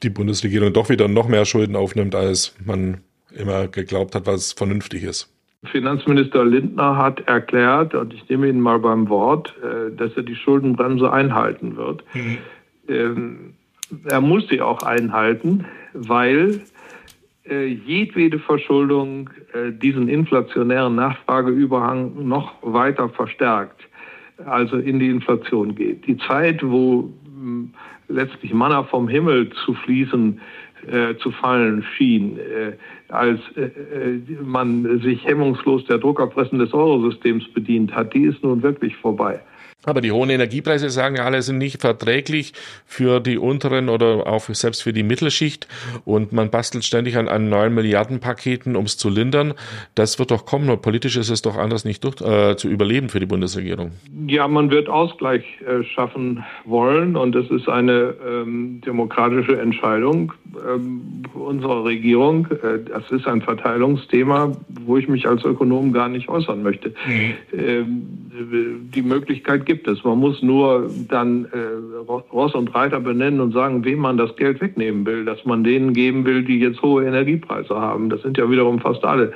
die 0.02 0.10
Bundesregierung 0.10 0.74
doch 0.74 0.90
wieder 0.90 1.08
noch 1.08 1.28
mehr 1.28 1.46
Schulden 1.46 1.76
aufnimmt, 1.76 2.16
als 2.16 2.56
man 2.64 2.98
immer 3.36 3.68
geglaubt 3.68 4.16
hat, 4.16 4.28
was 4.28 4.54
vernünftig 4.54 5.04
ist. 5.04 5.30
Finanzminister 5.66 6.44
Lindner 6.44 6.98
hat 6.98 7.22
erklärt, 7.28 7.96
und 7.96 8.14
ich 8.14 8.28
nehme 8.28 8.50
ihn 8.50 8.60
mal 8.60 8.80
beim 8.80 9.08
Wort, 9.10 9.54
äh, 9.64 9.96
dass 9.96 10.12
er 10.16 10.24
die 10.24 10.36
Schuldenbremse 10.36 11.12
einhalten 11.12 11.78
wird. 11.78 12.04
Mhm. 12.14 12.38
Ähm, 12.90 13.54
er 14.06 14.22
muss 14.22 14.48
sie 14.50 14.62
auch 14.62 14.84
einhalten, 14.84 15.66
weil 15.94 16.62
äh, 17.50 17.68
jedwede 17.68 18.40
Verschuldung 18.40 19.30
äh, 19.54 19.72
diesen 19.72 20.10
inflationären 20.10 20.96
Nachfrageüberhang 20.96 22.28
noch 22.28 22.56
weiter 22.62 23.10
verstärkt, 23.10 23.82
also 24.46 24.78
in 24.78 25.00
die 25.00 25.10
Inflation 25.10 25.76
geht. 25.76 26.06
Die 26.08 26.18
Zeit, 26.18 26.62
wo 26.64 27.10
letztlich 28.08 28.54
Manna 28.54 28.84
vom 28.84 29.08
Himmel 29.08 29.50
zu 29.66 29.74
fließen, 29.74 30.40
äh, 30.88 31.16
zu 31.18 31.32
fallen 31.32 31.84
schien, 31.96 32.38
äh, 32.38 32.74
als 33.10 33.40
äh, 33.56 33.64
äh, 33.64 34.22
man 34.44 35.00
sich 35.00 35.26
hemmungslos 35.26 35.86
der 35.86 35.98
Druckerpressen 35.98 36.60
des 36.60 36.74
Eurosystems 36.74 37.48
bedient 37.54 37.94
hat, 37.96 38.14
die 38.14 38.24
ist 38.24 38.44
nun 38.44 38.62
wirklich 38.62 38.96
vorbei. 38.98 39.40
Aber 39.86 40.02
die 40.02 40.12
hohen 40.12 40.30
Energiepreise, 40.30 40.90
sagen 40.90 41.18
ja 41.18 41.26
alle, 41.26 41.42
sind 41.42 41.58
nicht 41.58 41.82
verträglich 41.82 42.54
für 42.86 43.20
die 43.20 43.38
unteren 43.38 43.90
oder 43.90 44.28
auch 44.28 44.44
selbst 44.50 44.82
für 44.84 44.94
die 44.94 45.04
Mittelschicht. 45.04 45.68
Und 46.06 46.32
man 46.32 46.50
bastelt 46.50 46.86
ständig 46.86 47.18
an, 47.18 47.28
an 47.28 47.50
neuen 47.50 47.74
Milliardenpaketen, 47.74 48.76
um 48.76 48.86
es 48.86 48.98
zu 48.98 49.10
lindern. 49.10 49.54
Das 49.96 50.20
wird 50.20 50.32
doch 50.32 50.46
kommen. 50.46 50.70
Und 50.70 50.82
politisch 50.82 51.18
ist 51.18 51.30
es 51.30 51.42
doch 51.42 51.58
anders 51.58 51.84
nicht 51.84 52.04
durch, 52.04 52.22
äh, 52.22 52.56
zu 52.56 52.70
überleben 52.70 53.10
für 53.10 53.20
die 53.20 53.26
Bundesregierung. 53.26 53.92
Ja, 54.28 54.48
man 54.48 54.72
wird 54.72 54.88
Ausgleich 54.88 55.44
äh, 55.62 55.84
schaffen 55.84 56.44
wollen. 56.64 57.18
Und 57.18 57.36
es 57.36 57.50
ist 57.52 57.68
eine 57.68 58.16
ähm, 58.26 58.82
demokratische 58.86 59.60
Entscheidung 59.60 60.32
ähm, 60.56 61.24
unserer 61.34 61.84
Regierung. 61.84 62.48
Äh, 62.52 62.80
das 62.88 63.10
ist 63.12 63.28
ein 63.28 63.42
Verteilungsthema, 63.42 64.56
wo 64.86 64.98
ich 64.98 65.10
mich 65.10 65.28
als 65.28 65.44
Ökonom 65.44 65.92
gar 65.92 66.08
nicht 66.08 66.30
äußern 66.30 66.64
möchte. 66.64 66.94
Mhm. 67.06 67.34
Ähm, 67.54 68.08
die 68.96 69.02
Möglichkeit 69.02 69.66
gibt 69.66 69.73
gibt 69.74 69.88
es. 69.88 70.04
Man 70.04 70.20
muss 70.20 70.44
nur 70.44 70.88
dann 71.10 71.46
äh, 71.46 72.08
Ross 72.32 72.54
und 72.54 72.76
Reiter 72.76 73.00
benennen 73.00 73.40
und 73.40 73.54
sagen, 73.54 73.84
wem 73.84 74.00
man 74.00 74.18
das 74.18 74.36
Geld 74.36 74.62
wegnehmen 74.62 75.04
will, 75.06 75.26
dass 75.26 75.46
man 75.46 75.64
denen 75.64 75.94
geben 75.94 76.26
will, 76.26 76.44
die 76.44 76.60
jetzt 76.60 76.82
hohe 76.84 77.06
Energiepreise 77.06 77.74
haben. 77.74 78.12
Das 78.12 78.22
sind 78.22 78.38
ja 78.38 78.50
wiederum 78.52 78.80
fast 78.80 79.04
alle. 79.04 79.34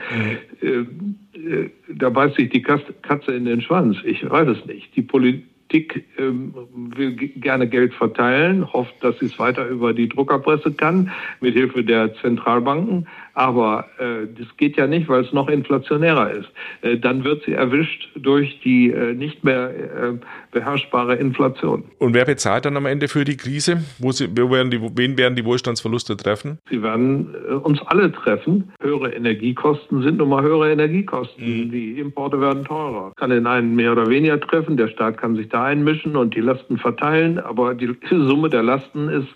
Mhm. 0.62 0.68
Äh, 0.68 1.40
äh, 1.40 1.70
da 1.90 2.12
beißt 2.12 2.36
sich 2.36 2.50
die 2.50 2.62
Katze 2.62 3.32
in 3.32 3.46
den 3.46 3.62
Schwanz. 3.62 3.98
Ich 4.04 4.30
weiß 4.30 4.48
es 4.50 4.66
nicht. 4.68 4.96
Die 4.96 5.02
Politik 5.02 6.06
ähm, 6.20 6.54
will 6.96 7.16
gerne 7.16 7.68
Geld 7.68 7.96
verteilen, 7.96 8.72
hofft, 8.72 8.94
dass 9.02 9.18
sie 9.18 9.26
es 9.26 9.40
weiter 9.40 9.68
über 9.68 9.94
die 9.94 10.08
Druckerpresse 10.08 10.74
kann, 10.74 11.12
mit 11.42 11.56
Hilfe 11.56 11.84
der 11.84 12.14
Zentralbanken. 12.16 13.08
Aber 13.38 13.86
äh, 14.00 14.26
das 14.36 14.48
geht 14.58 14.78
ja 14.78 14.88
nicht, 14.88 15.08
weil 15.10 15.24
es 15.24 15.32
noch 15.32 15.48
inflationärer 15.48 16.32
ist. 16.32 16.50
Äh, 16.82 16.98
dann 16.98 17.24
wird 17.24 17.44
sie 17.46 17.54
erwischt 17.54 18.10
durch 18.16 18.60
die 18.62 18.90
äh, 18.90 19.14
nicht 19.14 19.44
mehr 19.44 19.70
äh, 19.70 20.14
beherrschbare 20.52 21.18
Inflation. 21.18 21.84
Und 22.00 22.16
wer 22.16 22.26
bezahlt 22.26 22.66
dann 22.66 22.76
am 22.78 22.88
Ende 22.88 23.08
für 23.08 23.26
die 23.26 23.38
Krise? 23.38 23.84
Wo, 24.00 24.12
sie, 24.12 24.28
wo 24.36 24.50
werden 24.50 24.72
die, 24.72 24.82
wen 24.82 25.20
werden 25.20 25.36
die 25.36 25.46
Wohlstandsverluste 25.46 26.18
treffen? 26.18 26.58
Sie 26.72 26.82
werden 26.82 27.36
äh, 27.48 27.54
uns 27.54 27.80
alle 27.84 28.12
treffen. 28.12 28.72
Höhere 28.82 29.14
Energiekosten 29.14 30.02
sind 30.02 30.18
nun 30.18 30.30
mal 30.30 30.42
höhere 30.42 30.72
Energiekosten. 30.72 31.44
Mhm. 31.44 31.70
Die 31.70 32.00
Importe 32.00 32.42
werden 32.42 32.66
teurer. 32.66 33.12
Kann 33.18 33.30
den 33.30 33.46
einen 33.46 33.76
mehr 33.76 33.92
oder 33.92 34.10
weniger 34.10 34.40
treffen. 34.40 34.78
Der 34.78 34.88
Staat 34.88 35.20
kann 35.20 35.36
sich 35.36 35.48
da 35.50 35.66
einmischen 35.66 36.16
und 36.16 36.34
die 36.34 36.42
Lasten 36.42 36.80
verteilen. 36.80 37.38
Aber 37.38 37.76
die 37.76 37.96
Summe 38.10 38.50
der 38.50 38.64
Lasten 38.64 39.10
ist 39.10 39.28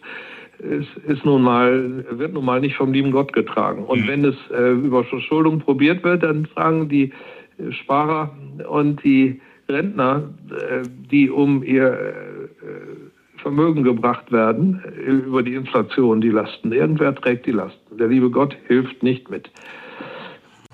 ist, 0.62 0.90
ist 1.08 1.26
nun 1.26 1.42
mal, 1.42 2.06
wird 2.12 2.34
nun 2.34 2.46
mal 2.46 2.60
nicht 2.60 2.76
vom 2.76 2.94
lieben 2.94 3.12
Gott 3.12 3.34
getragen. 3.34 3.84
Und 3.86 4.02
mhm. 4.02 4.08
wenn 4.08 4.26
es 4.26 4.36
äh, 4.52 4.72
über 4.72 5.04
Verschuldung 5.04 5.60
probiert 5.60 6.04
wird, 6.04 6.24
dann 6.24 6.46
tragen 6.56 6.88
die 6.88 7.12
Sparer 7.72 8.36
und 8.70 9.04
die 9.04 9.42
Rentner, 9.68 10.30
äh, 10.50 10.84
die 11.12 11.30
um 11.30 11.64
ihr 11.64 11.92
äh, 11.92 13.42
Vermögen 13.42 13.84
gebracht 13.84 14.32
werden 14.32 14.84
über 15.04 15.42
die 15.42 15.56
Inflation, 15.56 16.22
die 16.22 16.30
Lasten. 16.30 16.72
Irgendwer 16.72 17.16
trägt 17.16 17.48
die 17.48 17.52
Lasten. 17.52 17.98
Der 17.98 18.08
liebe 18.08 18.30
Gott 18.30 18.56
hilft 18.68 19.02
nicht 19.02 19.32
mit. 19.32 19.50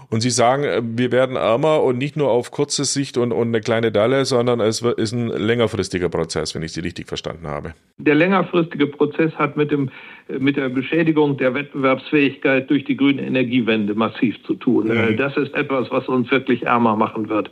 Und 0.09 0.21
Sie 0.21 0.29
sagen, 0.29 0.63
äh, 0.63 0.81
wir 0.83 1.11
werden 1.11 1.35
ärmer 1.35 1.83
und 1.83 1.97
nicht 1.97 2.15
nur 2.15 2.29
auf 2.29 2.51
kurze 2.51 2.85
Sicht 2.85 3.17
und, 3.17 3.31
und 3.31 3.49
eine 3.49 3.61
kleine 3.61 3.91
Dalle, 3.91 4.23
sondern 4.25 4.59
es 4.61 4.81
ist 4.81 5.11
ein 5.11 5.27
längerfristiger 5.27 6.09
Prozess, 6.09 6.55
wenn 6.55 6.61
ich 6.61 6.71
Sie 6.71 6.79
richtig 6.79 7.07
verstanden 7.07 7.47
habe. 7.47 7.73
Der 7.97 8.15
längerfristige 8.15 8.87
Prozess 8.87 9.33
hat 9.35 9.57
mit, 9.57 9.71
dem, 9.71 9.89
mit 10.29 10.55
der 10.55 10.69
Beschädigung 10.69 11.37
der 11.37 11.53
Wettbewerbsfähigkeit 11.53 12.69
durch 12.69 12.85
die 12.85 12.95
grüne 12.95 13.21
Energiewende 13.21 13.95
massiv 13.95 14.41
zu 14.43 14.53
tun. 14.53 14.87
Mhm. 14.87 15.17
Das 15.17 15.35
ist 15.35 15.53
etwas, 15.53 15.91
was 15.91 16.07
uns 16.07 16.31
wirklich 16.31 16.63
ärmer 16.63 16.95
machen 16.95 17.27
wird. 17.27 17.51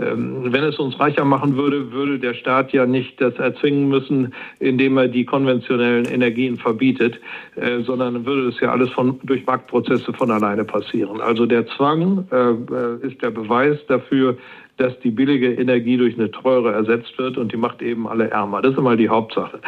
Ähm, 0.00 0.52
wenn 0.52 0.64
es 0.64 0.78
uns 0.78 0.98
reicher 0.98 1.24
machen 1.24 1.56
würde, 1.56 1.92
würde 1.92 2.18
der 2.18 2.34
Staat 2.34 2.72
ja 2.72 2.86
nicht 2.86 3.20
das 3.20 3.34
erzwingen 3.34 3.88
müssen, 3.88 4.34
indem 4.58 4.96
er 4.96 5.08
die 5.08 5.24
konventionellen 5.24 6.06
Energien 6.06 6.56
verbietet, 6.56 7.20
äh, 7.56 7.80
sondern 7.80 8.24
würde 8.24 8.48
es 8.48 8.60
ja 8.60 8.72
alles 8.72 8.90
von, 8.90 9.20
durch 9.24 9.44
Marktprozesse 9.46 10.12
von 10.12 10.30
alleine 10.30 10.64
passieren. 10.64 11.20
Also 11.20 11.46
der 11.46 11.66
Zwang 11.66 12.26
äh, 12.30 13.06
ist 13.06 13.20
der 13.22 13.30
Beweis 13.30 13.78
dafür, 13.88 14.38
dass 14.78 14.98
die 15.00 15.10
billige 15.10 15.52
Energie 15.52 15.98
durch 15.98 16.14
eine 16.14 16.30
teure 16.30 16.72
ersetzt 16.72 17.18
wird 17.18 17.36
und 17.36 17.52
die 17.52 17.58
macht 17.58 17.82
eben 17.82 18.08
alle 18.08 18.30
ärmer. 18.30 18.62
Das 18.62 18.72
ist 18.72 18.78
immer 18.78 18.96
die 18.96 19.10
Hauptsache. 19.10 19.60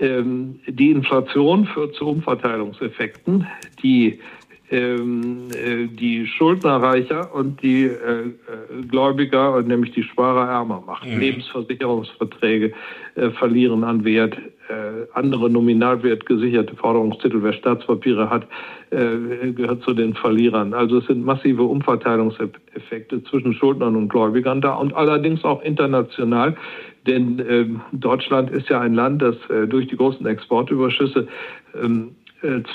Ähm, 0.00 0.60
die 0.66 0.90
Inflation 0.90 1.66
führt 1.66 1.94
zu 1.94 2.06
Umverteilungseffekten, 2.08 3.46
die 3.82 4.18
ähm, 4.70 5.48
äh, 5.52 5.86
die 5.86 6.26
Schuldner 6.26 6.76
reicher 6.82 7.34
und 7.34 7.62
die 7.62 7.84
äh, 7.84 7.90
äh, 7.90 8.32
Gläubiger, 8.88 9.62
nämlich 9.62 9.92
die 9.92 10.02
Sparer, 10.02 10.48
ärmer 10.48 10.82
macht. 10.86 11.06
Mhm. 11.06 11.20
Lebensversicherungsverträge 11.20 12.72
äh, 13.14 13.30
verlieren 13.30 13.84
an 13.84 14.04
Wert. 14.04 14.36
Äh, 14.68 15.06
andere 15.14 15.48
nominalwert 15.48 16.26
gesicherte 16.26 16.76
Forderungstitel, 16.76 17.42
wer 17.42 17.54
Staatspapiere 17.54 18.28
hat, 18.28 18.46
äh, 18.90 19.52
gehört 19.52 19.82
zu 19.82 19.94
den 19.94 20.12
Verlierern. 20.14 20.74
Also 20.74 20.98
es 20.98 21.06
sind 21.06 21.24
massive 21.24 21.62
Umverteilungseffekte 21.62 23.24
zwischen 23.24 23.54
Schuldnern 23.54 23.96
und 23.96 24.10
Gläubigern 24.10 24.60
da 24.60 24.74
und 24.74 24.94
allerdings 24.94 25.44
auch 25.44 25.62
international. 25.62 26.56
Denn 27.06 27.42
ähm, 27.48 27.80
Deutschland 27.92 28.50
ist 28.50 28.68
ja 28.68 28.80
ein 28.80 28.92
Land, 28.92 29.22
das 29.22 29.36
durch 29.68 29.86
die 29.86 29.96
großen 29.96 30.26
Exportüberschüsse 30.26 31.26
ähm, 31.82 32.10
äh, 32.10 32.17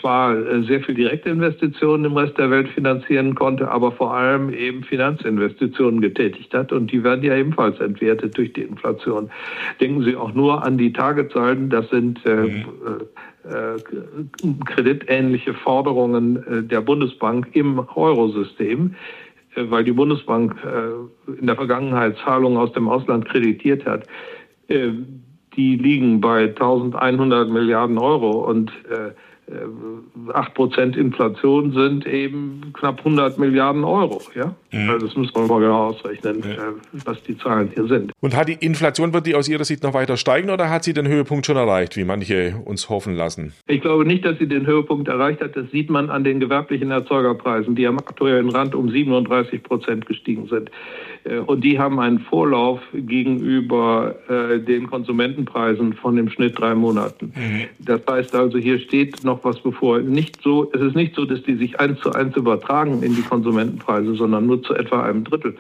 zwar 0.01 0.35
äh, 0.35 0.63
sehr 0.63 0.81
viel 0.81 0.95
direkte 0.95 1.29
Investitionen 1.29 2.03
im 2.03 2.17
Rest 2.17 2.37
der 2.37 2.51
Welt 2.51 2.67
finanzieren 2.69 3.33
konnte, 3.33 3.71
aber 3.71 3.93
vor 3.93 4.13
allem 4.13 4.53
eben 4.53 4.83
Finanzinvestitionen 4.83 6.01
getätigt 6.01 6.53
hat. 6.53 6.73
Und 6.73 6.91
die 6.91 7.03
werden 7.03 7.23
ja 7.23 7.35
ebenfalls 7.35 7.79
entwertet 7.79 8.37
durch 8.37 8.51
die 8.51 8.63
Inflation. 8.63 9.31
Denken 9.79 10.03
Sie 10.03 10.17
auch 10.17 10.33
nur 10.33 10.65
an 10.65 10.77
die 10.77 10.91
Targetzahlen. 10.91 11.69
Das 11.69 11.89
sind 11.89 12.25
äh, 12.25 12.35
mhm. 12.35 12.65
äh, 13.45 14.65
kreditähnliche 14.65 15.53
Forderungen 15.53 16.43
äh, 16.45 16.63
der 16.63 16.81
Bundesbank 16.81 17.47
im 17.53 17.79
Eurosystem 17.95 18.95
weil 19.55 19.83
die 19.83 19.91
Bundesbank 19.91 20.55
in 21.39 21.45
der 21.45 21.55
Vergangenheit 21.55 22.17
Zahlungen 22.25 22.57
aus 22.57 22.73
dem 22.73 22.89
Ausland 22.89 23.29
kreditiert 23.29 23.85
hat. 23.85 24.07
Die 24.67 25.75
liegen 25.75 26.21
bei 26.21 26.45
1100 26.45 27.51
Milliarden 27.51 27.99
Euro 27.99 28.49
und 28.49 28.71
8% 29.49 30.95
Inflation 30.95 31.73
sind 31.73 32.05
eben 32.05 32.71
knapp 32.73 32.99
100 32.99 33.37
Milliarden 33.37 33.83
Euro. 33.83 34.21
Ja? 34.35 34.55
Mhm. 34.73 34.89
Also 34.89 35.07
das 35.07 35.15
muss 35.15 35.33
man 35.33 35.47
mal 35.47 35.59
genau 35.59 35.87
ausrechnen, 35.89 36.43
ja. 36.43 36.69
Äh, 36.69 36.73
was 37.05 37.21
die 37.23 37.37
Zahlen 37.37 37.71
hier 37.73 37.87
sind. 37.87 38.11
Und 38.19 38.35
hat 38.35 38.49
die 38.49 38.53
Inflation, 38.53 39.13
wird 39.13 39.27
die 39.27 39.35
aus 39.35 39.47
Ihrer 39.47 39.63
Sicht 39.63 39.83
noch 39.83 39.93
weiter 39.93 40.17
steigen 40.17 40.49
oder 40.49 40.69
hat 40.69 40.83
sie 40.83 40.93
den 40.93 41.07
Höhepunkt 41.07 41.45
schon 41.45 41.57
erreicht, 41.57 41.95
wie 41.95 42.03
manche 42.03 42.55
uns 42.65 42.89
hoffen 42.89 43.15
lassen? 43.15 43.53
Ich 43.67 43.81
glaube 43.81 44.05
nicht, 44.05 44.25
dass 44.25 44.39
sie 44.39 44.47
den 44.47 44.65
Höhepunkt 44.65 45.07
erreicht 45.07 45.41
hat. 45.41 45.55
Das 45.55 45.69
sieht 45.71 45.89
man 45.89 46.09
an 46.09 46.23
den 46.23 46.39
gewerblichen 46.39 46.91
Erzeugerpreisen, 46.91 47.75
die 47.75 47.87
am 47.87 47.99
aktuellen 47.99 48.49
Rand 48.49 48.75
um 48.75 48.89
37 48.89 49.63
Prozent 49.63 50.05
gestiegen 50.05 50.47
sind. 50.47 50.71
Äh, 51.23 51.37
und 51.37 51.63
die 51.63 51.79
haben 51.79 51.99
einen 51.99 52.19
Vorlauf 52.19 52.79
gegenüber 52.93 54.15
äh, 54.27 54.59
den 54.59 54.87
Konsumentenpreisen 54.89 55.93
von 55.93 56.15
dem 56.15 56.29
Schnitt 56.29 56.59
drei 56.59 56.75
Monaten. 56.75 57.33
Mhm. 57.35 57.61
Das 57.79 58.01
heißt 58.09 58.35
also, 58.35 58.57
hier 58.57 58.79
steht 58.79 59.23
noch 59.23 59.43
was 59.43 59.59
bevor. 59.59 59.99
Nicht 59.99 60.41
so, 60.41 60.71
es 60.73 60.81
ist 60.81 60.95
nicht 60.95 61.15
so, 61.15 61.25
dass 61.25 61.43
die 61.43 61.55
sich 61.55 61.79
eins 61.79 61.99
zu 61.99 62.11
eins 62.11 62.35
übertragen 62.35 63.03
in 63.03 63.15
die 63.15 63.21
Konsumentenpreise, 63.21 64.15
sondern 64.15 64.47
nur 64.47 64.62
zu 64.63 64.73
etwa 64.73 65.03
einem 65.03 65.23
Drittel. 65.23 65.57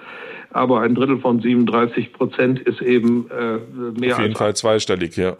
Aber 0.51 0.81
ein 0.81 0.95
Drittel 0.95 1.19
von 1.19 1.41
37 1.41 2.13
Prozent 2.13 2.59
ist 2.59 2.81
eben 2.81 3.29
äh, 3.29 3.99
mehr. 3.99 4.15
Auf 4.15 4.21
jeden 4.21 4.35
Fall 4.35 4.55
zweistellig, 4.55 5.17
ja. 5.17 5.35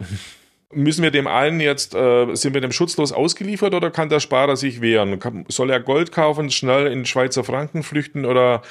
Müssen 0.72 1.04
wir 1.04 1.12
dem 1.12 1.28
allen 1.28 1.60
jetzt, 1.60 1.94
äh, 1.94 2.34
sind 2.34 2.54
wir 2.54 2.60
dem 2.60 2.72
schutzlos 2.72 3.12
ausgeliefert 3.12 3.74
oder 3.74 3.90
kann 3.92 4.08
der 4.08 4.18
Sparer 4.18 4.56
sich 4.56 4.80
wehren? 4.80 5.20
Soll 5.48 5.70
er 5.70 5.78
Gold 5.78 6.10
kaufen, 6.10 6.50
schnell 6.50 6.88
in 6.88 7.04
Schweizer 7.04 7.44
Franken 7.44 7.84
flüchten 7.84 8.24
oder 8.24 8.62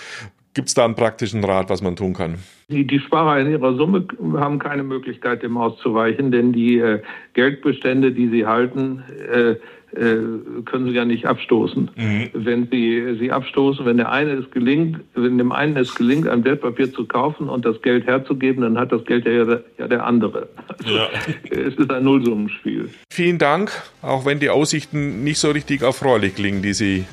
Gibt 0.53 0.67
es 0.67 0.75
da 0.75 0.85
einen 0.85 0.95
praktischen 0.95 1.43
Rat, 1.43 1.69
was 1.69 1.81
man 1.81 1.95
tun 1.95 2.13
kann? 2.13 2.35
Die, 2.69 2.85
die, 2.85 2.99
Sparer 2.99 3.39
in 3.39 3.51
ihrer 3.51 3.75
Summe 3.75 4.05
haben 4.35 4.59
keine 4.59 4.83
Möglichkeit, 4.83 5.43
dem 5.43 5.57
auszuweichen, 5.57 6.31
denn 6.31 6.53
die 6.53 6.77
äh, 6.77 7.01
Geldbestände, 7.33 8.11
die 8.11 8.29
sie 8.29 8.45
halten, 8.45 9.03
äh, 9.31 9.55
äh, 9.95 10.17
können 10.65 10.87
sie 10.87 10.93
ja 10.93 11.05
nicht 11.05 11.27
abstoßen. 11.27 11.91
Mhm. 11.95 12.29
Wenn 12.33 12.67
sie 12.71 13.15
sie 13.19 13.31
abstoßen, 13.31 13.85
wenn 13.85 13.97
der 13.97 14.11
eine 14.11 14.31
es 14.31 14.49
gelingt, 14.49 14.99
wenn 15.13 15.37
dem 15.37 15.51
einen 15.51 15.77
es 15.77 15.93
gelingt, 15.93 16.27
ein 16.27 16.43
Wertpapier 16.43 16.91
zu 16.91 17.05
kaufen 17.05 17.47
und 17.47 17.63
das 17.65 17.81
Geld 17.81 18.07
herzugeben, 18.07 18.63
dann 18.63 18.77
hat 18.77 18.91
das 18.91 19.05
Geld 19.05 19.25
ja 19.25 19.45
der, 19.45 19.63
ja 19.77 19.87
der 19.87 20.05
andere. 20.05 20.49
Also, 20.67 20.95
ja. 20.95 21.09
Es 21.51 21.75
ist 21.75 21.91
ein 21.91 22.03
Nullsummenspiel. 22.03 22.89
Vielen 23.11 23.37
Dank, 23.37 23.71
auch 24.01 24.25
wenn 24.25 24.39
die 24.39 24.49
Aussichten 24.49 25.23
nicht 25.23 25.37
so 25.37 25.51
richtig 25.51 25.81
erfreulich 25.81 26.35
klingen, 26.35 26.61
die 26.63 26.73
Sie 26.73 27.05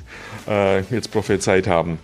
äh, 0.48 0.80
jetzt 0.90 1.12
prophezeit 1.12 1.66
haben. 1.66 1.98